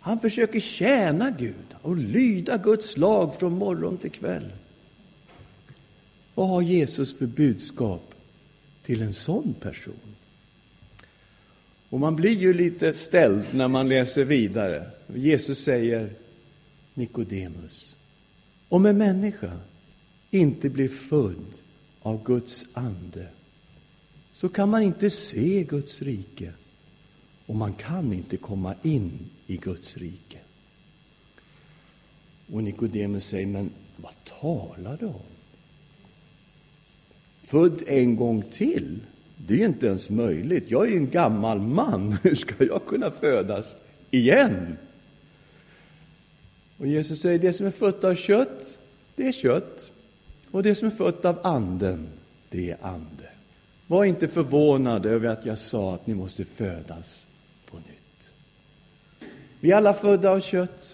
Han 0.00 0.20
försöker 0.20 0.60
tjäna 0.60 1.30
Gud 1.30 1.74
och 1.82 1.96
lyda 1.96 2.56
Guds 2.56 2.96
lag 2.96 3.34
från 3.34 3.58
morgon 3.58 3.96
till 3.96 4.10
kväll. 4.10 4.52
Vad 6.38 6.48
har 6.48 6.62
Jesus 6.62 7.14
för 7.14 7.26
budskap 7.26 8.14
till 8.82 9.02
en 9.02 9.14
sån 9.14 9.54
person? 9.60 10.14
Och 11.88 12.00
man 12.00 12.16
blir 12.16 12.38
ju 12.38 12.52
lite 12.52 12.94
ställd 12.94 13.44
när 13.52 13.68
man 13.68 13.88
läser 13.88 14.24
vidare. 14.24 14.90
Jesus 15.14 15.58
säger 15.58 16.10
Nikodemus, 16.94 17.96
om 18.68 18.86
en 18.86 18.98
människa 18.98 19.52
inte 20.30 20.68
blir 20.70 20.88
född 20.88 21.46
av 22.02 22.24
Guds 22.24 22.64
ande 22.72 23.28
så 24.32 24.48
kan 24.48 24.68
man 24.68 24.82
inte 24.82 25.10
se 25.10 25.64
Guds 25.64 26.02
rike 26.02 26.52
och 27.46 27.54
man 27.54 27.74
kan 27.74 28.12
inte 28.12 28.36
komma 28.36 28.74
in 28.82 29.12
i 29.46 29.56
Guds 29.56 29.96
rike. 29.96 30.38
Och 32.52 32.62
Nikodemus 32.62 33.26
säger, 33.26 33.46
men 33.46 33.70
vad 33.96 34.14
talar 34.40 34.96
du 35.00 35.06
om? 35.06 35.37
Född 37.48 37.82
en 37.86 38.16
gång 38.16 38.42
till? 38.42 38.98
Det 39.36 39.62
är 39.62 39.66
inte 39.66 39.86
ens 39.86 40.10
möjligt. 40.10 40.64
Jag 40.70 40.86
är 40.86 40.90
ju 40.90 40.96
en 40.96 41.10
gammal 41.10 41.60
man. 41.60 42.12
Hur 42.22 42.34
ska 42.34 42.64
jag 42.64 42.86
kunna 42.86 43.10
födas 43.10 43.76
igen? 44.10 44.76
Och 46.78 46.86
Jesus 46.86 47.20
säger, 47.20 47.38
det 47.38 47.52
som 47.52 47.66
är 47.66 47.70
fött 47.70 48.04
av 48.04 48.14
kött, 48.14 48.78
det 49.16 49.28
är 49.28 49.32
kött. 49.32 49.90
Och 50.50 50.62
det 50.62 50.74
som 50.74 50.86
är 50.88 50.92
fött 50.92 51.24
av 51.24 51.38
anden, 51.42 52.08
det 52.50 52.70
är 52.70 52.76
ande. 52.82 53.28
Var 53.86 54.04
inte 54.04 54.28
förvånad 54.28 55.06
över 55.06 55.28
att 55.28 55.46
jag 55.46 55.58
sa 55.58 55.94
att 55.94 56.06
ni 56.06 56.14
måste 56.14 56.44
födas 56.44 57.26
på 57.70 57.76
nytt. 57.76 58.30
Vi 59.60 59.70
är 59.70 59.76
alla 59.76 59.94
födda 59.94 60.30
av 60.30 60.40
kött 60.40 60.90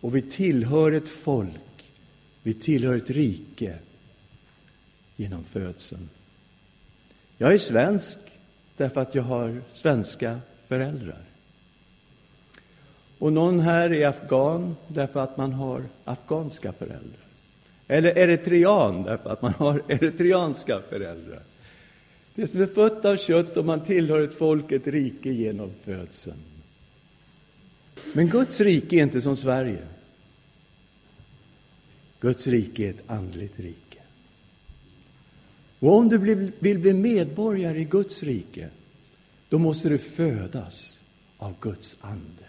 och 0.00 0.16
vi 0.16 0.22
tillhör 0.22 0.92
ett 0.92 1.08
folk, 1.08 1.90
vi 2.42 2.54
tillhör 2.54 2.96
ett 2.96 3.10
rike 3.10 3.78
genom 5.22 5.44
födseln. 5.44 6.08
Jag 7.38 7.54
är 7.54 7.58
svensk 7.58 8.18
därför 8.76 9.00
att 9.00 9.14
jag 9.14 9.22
har 9.22 9.60
svenska 9.74 10.40
föräldrar. 10.68 11.22
Och 13.18 13.32
någon 13.32 13.60
här 13.60 13.92
är 13.92 14.08
afghan 14.08 14.76
därför 14.88 15.20
att 15.20 15.36
man 15.36 15.52
har 15.52 15.84
afghanska 16.04 16.72
föräldrar. 16.72 17.22
Eller 17.88 18.18
eritrean 18.18 19.02
därför 19.02 19.30
att 19.30 19.42
man 19.42 19.52
har 19.52 19.82
eritreanska 19.88 20.80
föräldrar. 20.88 21.42
Det 22.34 22.46
som 22.46 22.60
är 22.60 22.66
fött 22.66 23.04
av 23.04 23.16
kött 23.16 23.56
och 23.56 23.64
man 23.64 23.80
tillhör 23.80 24.22
ett 24.22 24.34
folk, 24.34 24.72
ett 24.72 24.86
rike 24.86 25.30
genom 25.30 25.70
födseln. 25.84 26.36
Men 28.12 28.28
Guds 28.28 28.60
rike 28.60 28.96
är 28.96 29.02
inte 29.02 29.20
som 29.20 29.36
Sverige. 29.36 29.82
Guds 32.20 32.46
rike 32.46 32.86
är 32.86 32.90
ett 32.90 33.10
andligt 33.10 33.60
rike. 33.60 33.91
Och 35.82 35.96
om 35.96 36.08
du 36.08 36.18
vill 36.18 36.78
bli 36.78 36.92
medborgare 36.92 37.78
i 37.78 37.84
Guds 37.84 38.22
rike, 38.22 38.68
då 39.48 39.58
måste 39.58 39.88
du 39.88 39.98
födas 39.98 41.00
av 41.38 41.54
Guds 41.60 41.96
ande. 42.00 42.44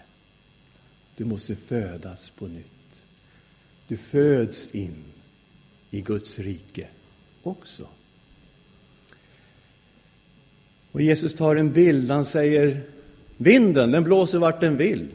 Du 1.16 1.26
måste 1.26 1.56
födas 1.56 2.30
på 2.30 2.48
nytt. 2.48 3.06
Du 3.88 3.98
föds 3.98 4.68
in 4.72 4.96
i 5.90 6.02
Guds 6.02 6.40
rike 6.40 6.88
också. 7.44 7.88
Och 10.92 11.02
Jesus 11.02 11.36
tar 11.36 11.56
en 11.56 11.74
bild. 11.74 12.12
Han 12.12 12.26
säger 12.26 12.82
vinden, 13.38 13.92
den 13.92 14.04
blåser 14.04 14.38
vart 14.38 14.62
den 14.62 14.78
vill. 14.78 15.08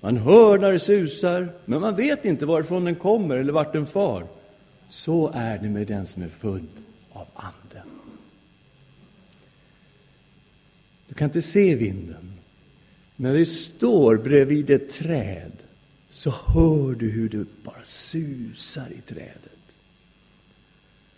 Man 0.00 0.16
hör 0.16 0.58
när 0.58 0.72
det 0.72 0.78
susar, 0.78 1.48
men 1.64 1.80
man 1.80 1.96
vet 1.96 2.24
inte 2.24 2.46
varifrån 2.46 2.84
den 2.84 2.94
kommer 2.94 3.36
eller 3.36 3.52
vart 3.52 3.72
den 3.72 3.86
far. 3.86 4.26
Så 4.88 5.30
är 5.34 5.58
det 5.58 5.68
med 5.68 5.86
den 5.86 6.06
som 6.06 6.22
är 6.22 6.28
född 6.28 6.68
av 7.16 7.26
Anden. 7.34 7.88
Du 11.08 11.14
kan 11.14 11.28
inte 11.28 11.42
se 11.42 11.74
vinden, 11.74 12.32
men 13.16 13.32
när 13.32 13.38
du 13.38 13.46
står 13.46 14.16
bredvid 14.16 14.70
ett 14.70 14.92
träd 14.92 15.52
så 16.08 16.30
hör 16.30 16.94
du 16.94 17.10
hur 17.10 17.28
det 17.28 17.46
bara 17.64 17.84
susar 17.84 18.88
i 18.98 19.00
trädet. 19.00 19.76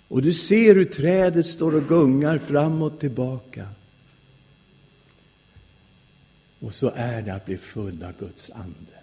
Och 0.09 0.23
du 0.23 0.33
ser 0.33 0.75
hur 0.75 0.85
trädet 0.85 1.47
står 1.47 1.75
och 1.75 1.89
gungar 1.89 2.39
fram 2.39 2.83
och 2.83 3.01
tillbaka. 3.01 3.69
Och 6.61 6.75
så 6.75 6.93
är 6.95 7.23
det 7.23 7.35
att 7.35 7.47
bli 7.47 7.57
full 7.57 8.05
av 8.05 8.13
Guds 8.19 8.51
ande. 8.51 8.99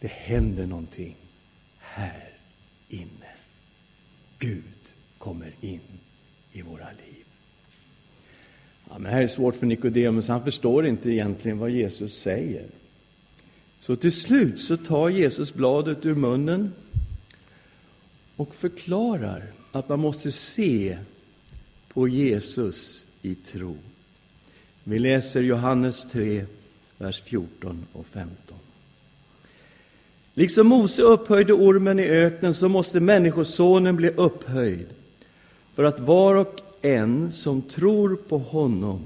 Det 0.00 0.08
händer 0.08 0.66
någonting 0.66 1.16
här 1.78 2.32
inne. 2.88 3.34
Gud 4.38 4.94
kommer 5.18 5.52
in 5.60 5.99
i 6.52 6.62
våra 6.62 6.88
liv. 6.90 7.24
Ja, 8.88 8.94
men 8.94 9.02
det 9.02 9.08
här 9.08 9.22
är 9.22 9.26
svårt 9.26 9.54
för 9.54 9.66
Nikodemus. 9.66 10.28
Han 10.28 10.44
förstår 10.44 10.86
inte 10.86 11.10
egentligen 11.10 11.58
vad 11.58 11.70
Jesus 11.70 12.20
säger. 12.20 12.64
Så 13.80 13.96
till 13.96 14.12
slut 14.12 14.60
så 14.60 14.76
tar 14.76 15.08
Jesus 15.08 15.54
bladet 15.54 16.06
ur 16.06 16.14
munnen 16.14 16.72
och 18.36 18.54
förklarar 18.54 19.42
att 19.72 19.88
man 19.88 20.00
måste 20.00 20.32
se 20.32 20.98
på 21.88 22.08
Jesus 22.08 23.06
i 23.22 23.34
tro. 23.34 23.76
Vi 24.84 24.98
läser 24.98 25.40
Johannes 25.40 26.06
3, 26.12 26.44
vers 26.98 27.22
14 27.22 27.86
och 27.92 28.06
15. 28.06 28.56
Liksom 30.34 30.66
Mose 30.66 31.02
upphöjde 31.02 31.52
ormen 31.52 31.98
i 31.98 32.02
öknen 32.02 32.54
så 32.54 32.68
måste 32.68 33.00
Människosonen 33.00 33.96
bli 33.96 34.08
upphöjd 34.08 34.86
för 35.72 35.84
att 35.84 36.00
var 36.00 36.34
och 36.34 36.60
en 36.82 37.32
som 37.32 37.62
tror 37.62 38.16
på 38.16 38.38
honom 38.38 39.00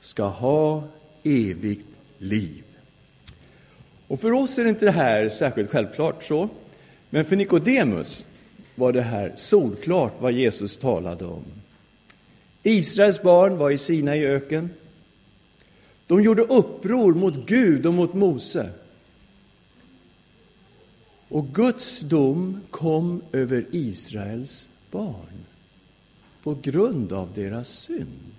ska 0.00 0.24
ha 0.24 0.84
evigt 1.22 1.86
liv. 2.18 2.62
Och 4.08 4.20
för 4.20 4.32
oss 4.32 4.58
är 4.58 4.64
inte 4.64 4.84
det 4.84 4.90
här 4.90 5.28
särskilt 5.28 5.70
självklart 5.70 6.24
så, 6.24 6.48
men 7.10 7.24
för 7.24 7.36
Nikodemus 7.36 8.24
var 8.74 8.92
det 8.92 9.02
här 9.02 9.32
solklart 9.36 10.12
vad 10.20 10.32
Jesus 10.32 10.76
talade 10.76 11.24
om. 11.24 11.44
Israels 12.62 13.22
barn 13.22 13.58
var 13.58 13.70
i 13.70 13.78
Sina 13.78 14.16
i 14.16 14.26
öken. 14.26 14.70
De 16.06 16.22
gjorde 16.22 16.42
uppror 16.42 17.14
mot 17.14 17.46
Gud 17.46 17.86
och 17.86 17.94
mot 17.94 18.14
Mose. 18.14 18.70
Och 21.28 21.46
Guds 21.54 22.00
dom 22.00 22.60
kom 22.70 23.22
över 23.32 23.64
Israels 23.70 24.68
barn 24.90 25.46
på 26.46 26.56
grund 26.62 27.12
av 27.12 27.28
deras 27.34 27.68
synd. 27.68 28.34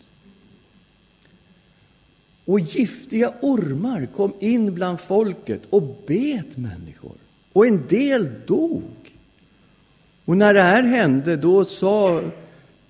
Och 2.46 2.60
giftiga 2.60 3.34
ormar 3.42 4.06
kom 4.16 4.34
in 4.40 4.74
bland 4.74 5.00
folket 5.00 5.62
och 5.70 6.04
bet 6.06 6.58
människor. 6.58 7.16
Och 7.54 7.68
en 7.68 7.88
del 7.88 8.30
dog. 8.46 8.84
Och 10.26 10.38
när 10.38 10.54
det 10.54 10.62
här 10.62 10.84
hände, 10.84 11.36
då 11.36 11.66
sa 11.66 12.22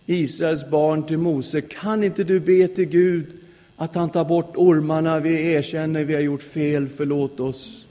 Israels 0.06 0.70
barn 0.70 1.04
till 1.04 1.18
Mose, 1.18 1.62
kan 1.62 2.04
inte 2.04 2.24
du 2.24 2.40
be 2.40 2.68
till 2.68 2.86
Gud 2.86 3.26
att 3.76 3.96
han 3.96 4.10
tar 4.10 4.26
bort 4.26 4.58
ormarna, 4.58 5.20
vi 5.20 5.52
erkänner 5.52 6.04
vi 6.04 6.14
har 6.14 6.22
gjort 6.22 6.44
fel, 6.44 6.88
förlåt 6.88 7.40
oss. 7.40 7.86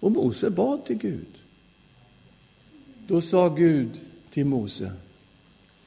Och 0.00 0.12
Mose 0.12 0.50
bad 0.50 0.84
till 0.84 0.98
Gud. 0.98 1.32
Då 3.06 3.20
sa 3.20 3.48
Gud 3.48 3.90
till 4.32 4.46
Mose, 4.46 4.92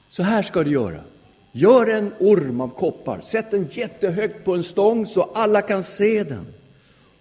så 0.09 0.23
här 0.23 0.41
ska 0.41 0.63
du 0.63 0.71
göra. 0.71 1.03
Gör 1.51 1.87
en 1.87 2.13
orm 2.19 2.61
av 2.61 2.69
koppar, 2.69 3.21
sätt 3.21 3.51
den 3.51 3.67
jättehögt 3.71 4.45
på 4.45 4.55
en 4.55 4.63
stång 4.63 5.07
så 5.07 5.23
alla 5.23 5.61
kan 5.61 5.83
se 5.83 6.23
den. 6.23 6.45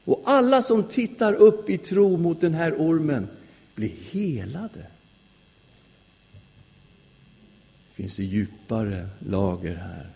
Och 0.05 0.22
alla 0.24 0.62
som 0.62 0.85
tittar 0.85 1.35
upp 1.35 1.70
i 1.70 1.79
tro 1.79 2.16
mot 2.16 2.40
den 2.40 2.55
här 2.55 2.74
ormen 2.74 3.29
blir 3.74 3.92
helade. 4.11 4.87
Det 7.88 8.03
finns 8.03 8.16
det 8.16 8.24
djupare 8.24 9.09
lager 9.18 9.74
här. 9.74 10.07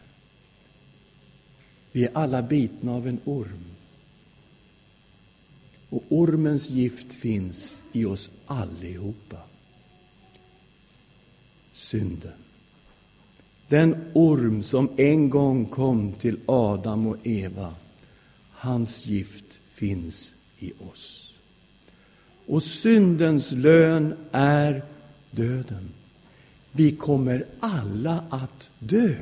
Vi 1.92 2.04
är 2.04 2.10
alla 2.14 2.42
bitna 2.42 2.92
av 2.92 3.08
en 3.08 3.20
orm. 3.24 3.64
Och 5.90 6.02
ormens 6.08 6.70
gift 6.70 7.12
finns 7.14 7.76
i 7.92 8.04
oss 8.04 8.30
allihopa. 8.46 9.38
Synden. 11.72 12.32
Den 13.72 13.96
orm 14.12 14.62
som 14.62 14.88
en 14.96 15.30
gång 15.30 15.64
kom 15.64 16.12
till 16.12 16.36
Adam 16.46 17.06
och 17.06 17.16
Eva, 17.22 17.74
hans 18.50 19.06
gift 19.06 19.44
finns 19.70 20.34
i 20.58 20.72
oss. 20.92 21.34
Och 22.46 22.62
syndens 22.62 23.52
lön 23.52 24.14
är 24.32 24.82
döden. 25.30 25.88
Vi 26.72 26.96
kommer 26.96 27.44
alla 27.60 28.24
att 28.30 28.68
dö. 28.78 29.14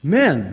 Men 0.00 0.44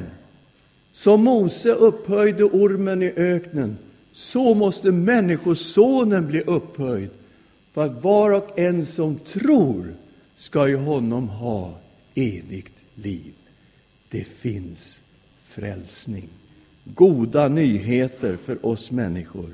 som 0.93 1.23
Mose 1.23 1.71
upphöjde 1.71 2.43
ormen 2.43 3.03
i 3.03 3.13
öknen, 3.15 3.77
så 4.13 4.53
måste 4.53 4.91
Människosonen 4.91 6.27
bli 6.27 6.41
upphöjd 6.41 7.09
för 7.71 7.85
att 7.85 8.03
var 8.03 8.31
och 8.31 8.59
en 8.59 8.85
som 8.85 9.19
tror 9.19 9.93
ska 10.35 10.69
i 10.69 10.73
honom 10.73 11.29
ha 11.29 11.80
evigt 12.15 12.77
liv. 12.95 13.33
Det 14.09 14.23
finns 14.23 15.01
frälsning, 15.43 16.29
goda 16.83 17.47
nyheter 17.47 18.37
för 18.37 18.65
oss 18.65 18.91
människor. 18.91 19.49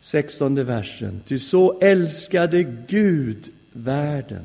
16 0.00 0.64
versen. 0.64 1.20
Ty 1.26 1.38
så 1.38 1.78
älskade 1.80 2.62
Gud 2.88 3.48
världen 3.72 4.44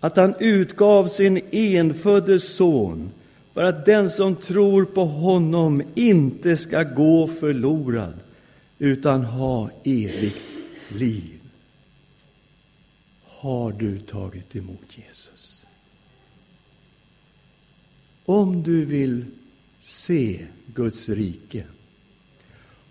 att 0.00 0.16
han 0.16 0.34
utgav 0.38 1.08
sin 1.08 1.40
enfödde 1.50 2.40
son 2.40 3.10
för 3.52 3.64
att 3.64 3.86
den 3.86 4.10
som 4.10 4.36
tror 4.36 4.84
på 4.84 5.04
honom 5.04 5.82
inte 5.94 6.56
ska 6.56 6.82
gå 6.82 7.26
förlorad 7.26 8.14
utan 8.78 9.24
ha 9.24 9.70
evigt 9.84 10.58
liv. 10.88 11.33
Har 13.44 13.72
du 13.72 14.00
tagit 14.00 14.56
emot 14.56 14.98
Jesus? 14.98 15.66
Om 18.24 18.62
du 18.62 18.84
vill 18.84 19.24
se 19.80 20.46
Guds 20.66 21.08
rike, 21.08 21.64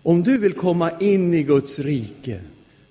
om 0.02 0.22
du 0.22 0.38
vill 0.38 0.52
komma 0.52 1.00
in 1.00 1.34
i 1.34 1.42
Guds 1.42 1.78
rike 1.78 2.40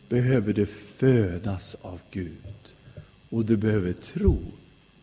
behöver 0.09 0.53
du 0.53 0.65
födas 0.65 1.75
av 1.81 2.01
Gud 2.11 2.75
och 3.29 3.45
du 3.45 3.57
behöver 3.57 3.93
tro 3.93 4.39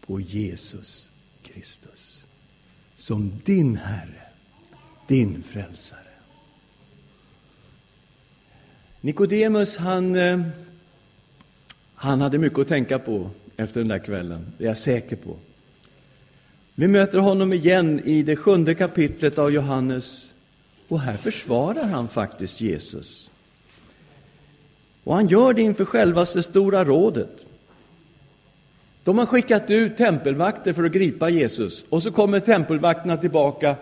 på 0.06 0.20
Jesus 0.20 1.10
Kristus 1.42 2.26
som 2.96 3.32
din 3.44 3.76
Herre, 3.76 4.22
din 5.06 5.42
frälsare. 5.42 6.00
Nikodemus, 9.00 9.76
han, 9.76 10.16
eh, 10.16 10.40
han 12.02 12.20
hade 12.20 12.38
mycket 12.38 12.58
att 12.58 12.68
tänka 12.68 12.98
på 12.98 13.30
efter 13.56 13.80
den 13.80 13.88
där 13.88 13.98
kvällen, 13.98 14.46
det 14.58 14.64
är 14.64 14.68
jag 14.68 14.76
säker 14.76 15.16
på. 15.16 15.36
Vi 16.74 16.88
möter 16.88 17.18
honom 17.18 17.52
igen 17.52 18.00
i 18.04 18.22
det 18.22 18.36
sjunde 18.36 18.74
kapitlet 18.74 19.38
av 19.38 19.50
Johannes 19.50 20.34
och 20.88 21.00
här 21.00 21.16
försvarar 21.16 21.84
han 21.84 22.08
faktiskt 22.08 22.60
Jesus. 22.60 23.30
Och 25.04 25.14
han 25.14 25.28
gör 25.28 25.52
det 25.52 25.62
inför 25.62 25.84
självaste 25.84 26.42
Stora 26.42 26.84
rådet. 26.84 27.46
De 29.04 29.18
har 29.18 29.26
skickat 29.26 29.70
ut 29.70 29.96
tempelvakter 29.96 30.72
för 30.72 30.84
att 30.84 30.92
gripa 30.92 31.28
Jesus 31.28 31.84
och 31.88 32.02
så 32.02 32.12
kommer 32.12 32.40
tempelvakterna 32.40 33.16
tillbaka 33.16 33.76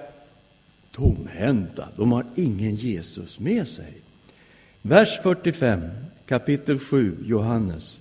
tomhänta. 0.92 1.88
De 1.96 2.12
har 2.12 2.24
ingen 2.34 2.74
Jesus 2.74 3.40
med 3.40 3.68
sig. 3.68 3.92
Vers 4.82 5.20
45, 5.22 5.80
kapitel 6.26 6.78
7, 6.78 7.16
Johannes. 7.24 7.98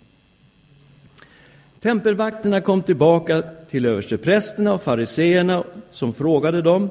Tempelvakterna 1.82 2.62
kom 2.62 2.82
tillbaka 2.82 3.44
till 3.70 3.86
översteprästerna 3.86 4.74
och 4.74 4.82
fariseerna 4.82 5.64
som 5.92 6.14
frågade 6.14 6.62
dem 6.62 6.90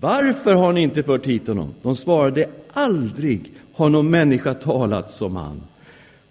varför 0.00 0.54
har 0.54 0.72
ni 0.72 0.80
inte 0.80 1.02
fört 1.02 1.26
hit 1.26 1.46
honom? 1.46 1.74
De 1.82 1.96
svarade 1.96 2.46
aldrig 2.72 3.52
har 3.72 3.88
någon 3.88 4.10
människa 4.10 4.54
talat 4.54 5.12
som 5.12 5.36
han. 5.36 5.62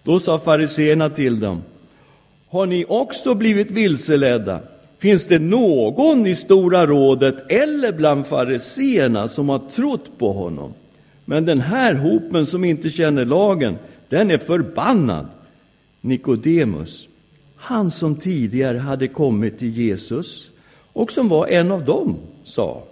Då 0.04 0.20
sa 0.20 0.39
fariseerna 0.39 1.10
till 1.10 1.39
dem 1.39 1.62
har 2.50 2.65
ni 2.65 2.86
också 2.88 3.34
blivit 3.34 3.72
vilseledda? 3.72 4.60
Finns 4.98 5.28
det 5.28 5.39
någon 5.39 6.28
i 6.28 6.36
Stora 6.36 6.86
rådet 6.86 7.52
eller 7.52 7.94
bland 7.94 8.28
fariseerna 8.28 9.28
som 9.28 9.50
har 9.50 9.60
trott 9.60 10.12
på 10.17 10.34
honom? 10.34 10.74
Men 11.26 11.46
den 11.46 11.60
här 11.60 11.94
hopen 11.94 12.46
som 12.46 12.63
inte 12.63 12.89
känner 12.89 13.26
lagen, 13.26 13.78
den 14.10 14.32
är 14.32 14.38
förbannad. 14.38 15.28
Nikodemus, 16.02 17.08
han 17.62 17.91
som 17.91 18.15
tidigare 18.15 18.78
hade 18.78 19.08
kommit 19.08 19.60
till 19.60 19.78
Jesus 19.78 20.50
och 20.93 21.12
som 21.12 21.30
var 21.30 21.47
en 21.47 21.71
av 21.71 21.86
dem, 21.86 22.17
sa 22.43 22.84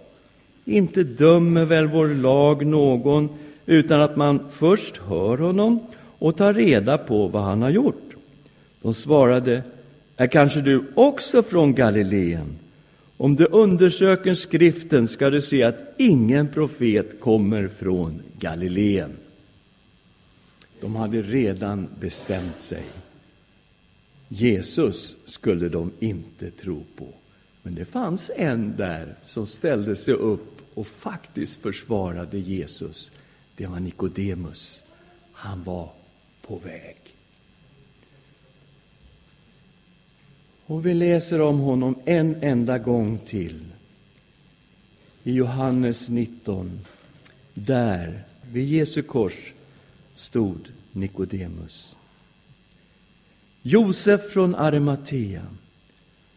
Inte 0.66 1.04
dömer 1.04 1.66
väl 1.66 1.88
vår 1.88 2.08
lag 2.08 2.66
någon 2.66 3.30
utan 3.66 4.02
att 4.02 4.16
man 4.16 4.40
först 4.50 4.98
hör 4.98 5.38
honom 5.38 5.80
och 6.20 6.38
tar 6.38 6.54
reda 6.54 6.98
på 6.98 7.28
vad 7.28 7.44
han 7.44 7.62
har 7.62 7.70
gjort. 7.70 8.14
De 8.82 8.94
svarade, 8.94 9.64
är 10.16 10.28
kanske 10.28 10.62
du 10.62 10.84
också 10.96 11.44
från 11.44 11.74
Galileen? 11.74 12.60
Om 13.18 13.36
du 13.36 13.46
undersöker 13.46 14.34
skriften 14.34 15.08
ska 15.08 15.30
du 15.30 15.42
se 15.42 15.64
att 15.64 15.94
ingen 15.98 16.48
profet 16.48 17.20
kommer 17.20 17.68
från 17.68 18.22
Galileen. 18.40 19.12
De 20.82 20.96
hade 20.96 21.22
redan 21.22 21.88
bestämt 22.00 22.60
sig. 22.60 22.84
Jesus 24.30 25.16
skulle 25.26 25.70
de 25.70 25.92
inte 26.00 26.52
tro 26.52 26.84
på. 26.96 27.08
Men 27.64 27.76
det 27.76 27.86
fanns 27.86 28.32
en 28.36 28.76
där 28.78 29.16
som 29.24 29.48
ställde 29.48 29.96
sig 29.96 30.14
upp 30.14 30.62
och 30.74 30.88
faktiskt 30.88 31.62
försvarade 31.62 32.40
Jesus. 32.40 33.12
Det 33.56 33.68
var 33.68 33.80
Nikodemus. 33.80 34.84
Han 35.32 35.64
var 35.64 35.92
på 36.42 36.56
väg. 36.58 36.98
Och 40.66 40.86
vi 40.86 40.94
läser 40.94 41.42
om 41.42 41.60
honom 41.60 41.96
en 42.06 42.36
enda 42.42 42.78
gång 42.78 43.20
till 43.28 43.66
i 45.24 45.32
Johannes 45.32 46.10
19. 46.10 46.80
Där, 47.54 48.24
vid 48.52 48.68
Jesu 48.68 49.02
kors, 49.02 49.54
stod 50.16 50.68
Nikodemus. 50.92 51.96
Josef 53.70 54.22
från 54.22 54.56
Arimatea, 54.56 55.42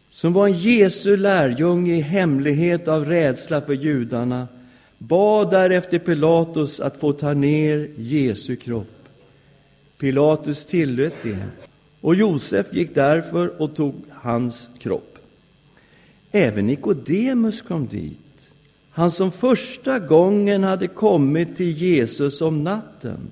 som 0.09 0.33
var 0.33 0.47
en 0.47 0.59
Jesu 0.59 1.17
lärjunge 1.17 1.95
i 1.95 2.01
hemlighet 2.01 2.87
av 2.87 3.05
rädsla 3.05 3.61
för 3.61 3.73
judarna, 3.73 4.47
bad 4.97 5.51
därefter 5.51 5.99
Pilatus 5.99 6.79
att 6.79 6.97
få 6.97 7.13
ta 7.13 7.33
ner 7.33 7.89
Jesu 7.97 8.55
kropp. 8.55 9.07
Pilatus 9.97 10.65
tillät 10.65 11.13
det, 11.23 11.45
och 12.01 12.15
Josef 12.15 12.73
gick 12.73 12.95
därför 12.95 13.61
och 13.61 13.75
tog 13.75 13.95
hans 14.09 14.69
kropp. 14.79 15.17
Även 16.31 16.67
Nikodemus 16.67 17.61
kom 17.61 17.87
dit, 17.87 18.51
han 18.89 19.11
som 19.11 19.31
första 19.31 19.99
gången 19.99 20.63
hade 20.63 20.87
kommit 20.87 21.55
till 21.55 21.71
Jesus 21.71 22.41
om 22.41 22.63
natten. 22.63 23.31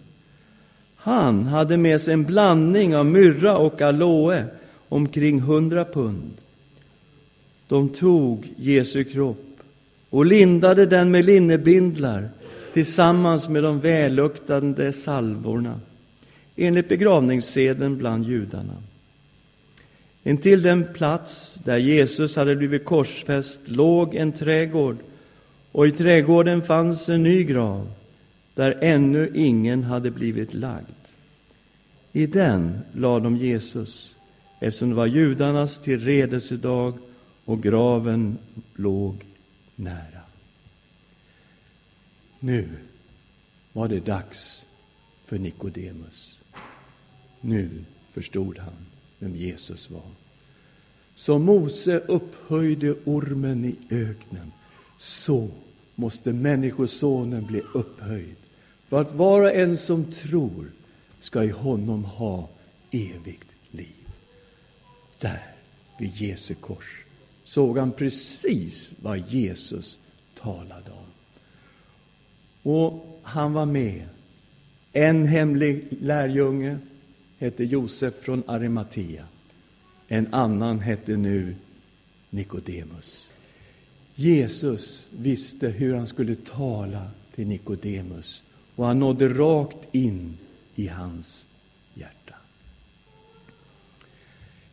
Han 1.03 1.45
hade 1.45 1.77
med 1.77 2.01
sig 2.01 2.13
en 2.13 2.25
blandning 2.25 2.95
av 2.95 3.05
myrra 3.05 3.57
och 3.57 3.81
aloe, 3.81 4.45
omkring 4.89 5.39
hundra 5.39 5.85
pund. 5.85 6.31
De 7.67 7.89
tog 7.89 8.53
Jesu 8.57 9.03
kropp 9.03 9.59
och 10.09 10.25
lindade 10.25 10.85
den 10.85 11.11
med 11.11 11.25
linnebindlar 11.25 12.29
tillsammans 12.73 13.49
med 13.49 13.63
de 13.63 13.79
välluktande 13.79 14.93
salvorna, 14.93 15.79
enligt 16.55 16.89
begravningsseden 16.89 17.97
bland 17.97 18.25
judarna. 18.25 18.75
Intill 20.23 20.61
den 20.61 20.85
plats 20.93 21.55
där 21.63 21.77
Jesus 21.77 22.35
hade 22.35 22.55
blivit 22.55 22.85
korsfäst 22.85 23.59
låg 23.65 24.15
en 24.15 24.31
trädgård, 24.31 24.97
och 25.71 25.87
i 25.87 25.91
trädgården 25.91 26.61
fanns 26.61 27.09
en 27.09 27.23
ny 27.23 27.43
grav 27.43 27.87
där 28.55 28.77
ännu 28.81 29.31
ingen 29.35 29.83
hade 29.83 30.11
blivit 30.11 30.53
lagd. 30.53 30.85
I 32.11 32.25
den 32.25 32.79
lade 32.93 33.23
de 33.23 33.37
Jesus, 33.37 34.17
eftersom 34.59 34.89
det 34.89 34.95
var 34.95 35.05
judarnas 35.05 35.79
tillredelsedag 35.79 36.97
och 37.45 37.63
graven 37.63 38.37
låg 38.75 39.25
nära. 39.75 40.21
Nu 42.39 42.69
var 43.73 43.87
det 43.87 44.05
dags 44.05 44.65
för 45.25 45.39
Nikodemus. 45.39 46.41
Nu 47.41 47.69
förstod 48.11 48.57
han 48.57 48.73
vem 49.19 49.35
Jesus 49.35 49.89
var. 49.89 50.11
Som 51.15 51.43
Mose 51.43 51.99
upphöjde 51.99 52.95
ormen 53.05 53.65
i 53.65 53.75
öknen, 53.89 54.51
så 54.97 55.49
måste 56.01 56.33
Människosonen 56.33 57.45
bli 57.45 57.61
upphöjd 57.73 58.35
för 58.87 59.01
att 59.01 59.13
var 59.13 59.41
och 59.41 59.55
en 59.55 59.77
som 59.77 60.11
tror 60.11 60.71
ska 61.19 61.43
i 61.43 61.49
honom 61.49 62.05
ha 62.05 62.49
evigt 62.91 63.47
liv. 63.71 64.07
Där, 65.19 65.55
vid 65.99 66.15
Jesu 66.15 66.53
kors, 66.53 67.05
såg 67.43 67.77
han 67.77 67.91
precis 67.91 68.93
vad 69.01 69.17
Jesus 69.17 69.99
talade 70.41 70.91
om. 70.91 71.11
Och 72.71 73.19
han 73.23 73.53
var 73.53 73.65
med. 73.65 74.05
En 74.93 75.27
hemlig 75.27 75.83
lärjunge 75.89 76.77
hette 77.39 77.63
Josef 77.63 78.15
från 78.15 78.43
Arimatea. 78.47 79.25
En 80.07 80.33
annan 80.33 80.79
hette 80.79 81.17
nu 81.17 81.55
Nikodemus. 82.29 83.30
Jesus 84.21 85.07
visste 85.11 85.67
hur 85.67 85.95
han 85.95 86.07
skulle 86.07 86.35
tala 86.35 87.07
till 87.35 87.47
Nikodemus 87.47 88.43
och 88.75 88.85
han 88.85 88.99
nådde 88.99 89.29
rakt 89.29 89.95
in 89.95 90.37
i 90.75 90.87
hans 90.87 91.45
hjärta. 91.93 92.35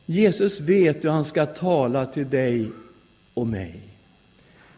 Jesus 0.07 0.61
vet 0.61 1.05
hur 1.05 1.11
han 1.11 1.25
ska 1.25 1.47
tala 1.47 2.07
till 2.07 2.31
dig 2.31 2.69
och 3.35 3.47
mig. 3.47 3.81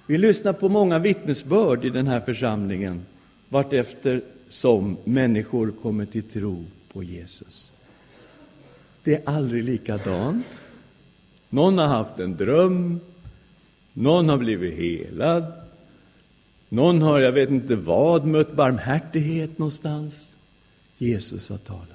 Vi 0.06 0.18
lyssnar 0.18 0.52
på 0.52 0.68
många 0.68 0.98
vittnesbörd 0.98 1.84
i 1.84 1.90
den 1.90 2.06
här 2.06 2.20
församlingen 2.20 3.06
vartefter 3.48 4.20
som 4.48 4.96
människor 5.04 5.72
kommer 5.82 6.06
till 6.06 6.22
tro 6.22 6.64
på 6.92 7.02
Jesus. 7.02 7.72
Det 9.04 9.14
är 9.14 9.22
aldrig 9.24 9.64
likadant. 9.64 10.46
Någon 11.48 11.78
har 11.78 11.86
haft 11.86 12.18
en 12.18 12.36
dröm, 12.36 13.00
någon 13.92 14.28
har 14.28 14.38
blivit 14.38 14.78
helad, 14.78 15.52
någon 16.68 17.02
har, 17.02 17.20
jag 17.20 17.32
vet 17.32 17.50
inte 17.50 17.76
vad, 17.76 18.24
mött 18.24 18.52
barmhärtighet 18.52 19.58
någonstans. 19.58 20.36
Jesus 20.98 21.48
har 21.48 21.58
talat. 21.58 21.90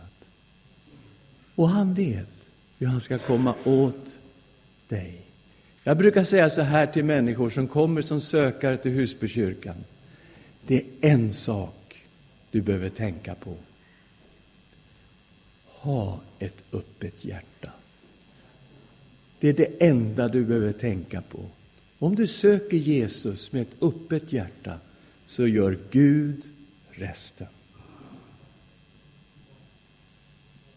Och 1.56 1.70
han 1.70 1.94
vet 1.94 2.30
hur 2.78 2.88
han 2.88 3.02
ska 3.02 3.18
komma 3.18 3.56
åt 3.64 4.20
dig. 4.88 5.22
Jag 5.84 5.98
brukar 5.98 6.24
säga 6.24 6.50
så 6.50 6.62
här 6.62 6.88
till 6.88 7.06
människor 7.06 7.50
som 7.50 7.68
kommer 7.68 8.02
som 8.02 8.22
sökare 8.22 8.78
till 8.78 8.92
Husbykyrkan. 8.92 9.76
Det 10.68 10.76
är 10.76 10.86
en 11.02 11.34
sak 11.34 12.06
du 12.52 12.62
behöver 12.62 12.90
tänka 12.90 13.36
på. 13.36 13.56
Ha 15.66 16.20
ett 16.40 16.64
öppet 16.72 17.26
hjärta. 17.26 17.70
Det 19.40 19.50
är 19.50 19.54
det 19.54 19.86
enda 19.88 20.28
du 20.28 20.46
behöver 20.46 20.72
tänka 20.72 21.22
på. 21.22 21.40
Om 22.06 22.16
du 22.16 22.28
söker 22.28 22.78
Jesus 22.78 23.52
med 23.52 23.62
ett 23.62 23.84
öppet 23.84 24.34
hjärta 24.34 24.80
så 25.26 25.48
gör 25.48 25.78
Gud 25.92 26.50
resten. 26.92 27.48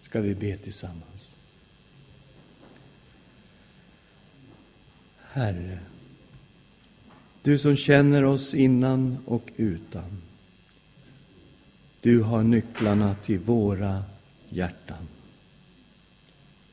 Ska 0.01 0.21
vi 0.21 0.35
be 0.35 0.57
tillsammans? 0.57 1.31
Herre, 5.19 5.79
du 7.43 7.59
som 7.59 7.77
känner 7.77 8.25
oss 8.25 8.55
innan 8.55 9.19
och 9.25 9.51
utan. 9.57 10.23
Du 12.01 12.23
har 12.23 12.43
nycklarna 12.43 13.14
till 13.14 13.38
våra 13.38 14.05
hjärtan. 14.49 15.09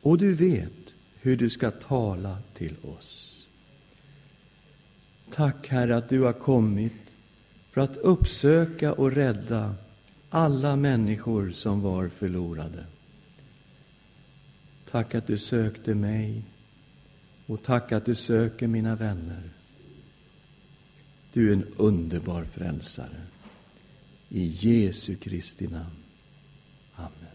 Och 0.02 0.18
du 0.18 0.34
vet 0.34 0.94
hur 1.22 1.38
du 1.38 1.50
ska 1.50 1.72
tala 1.72 2.38
till 2.54 2.76
oss. 2.82 3.35
Tack, 5.32 5.68
Herre, 5.68 5.98
att 5.98 6.10
du 6.10 6.22
har 6.22 6.34
kommit 6.34 6.94
för 7.70 7.82
att 7.82 7.98
uppsöka 7.98 8.94
och 8.94 9.12
rädda 9.12 9.76
alla 10.30 10.76
människor 10.76 11.52
som 11.52 11.82
var 11.82 12.08
förlorade. 12.08 12.86
Tack 14.92 15.16
att 15.16 15.28
du 15.28 15.38
sökte 15.38 15.96
mig 15.96 16.44
och 17.46 17.64
tack 17.64 17.92
att 17.92 18.06
du 18.06 18.16
söker 18.16 18.68
mina 18.68 18.96
vänner. 18.96 19.44
Du 21.34 21.50
är 21.50 21.54
en 21.54 21.68
underbar 21.78 22.44
frälsare. 22.44 23.22
I 24.30 24.46
Jesu 24.46 25.16
Kristi 25.16 25.68
namn. 25.68 26.04
Amen. 26.96 27.35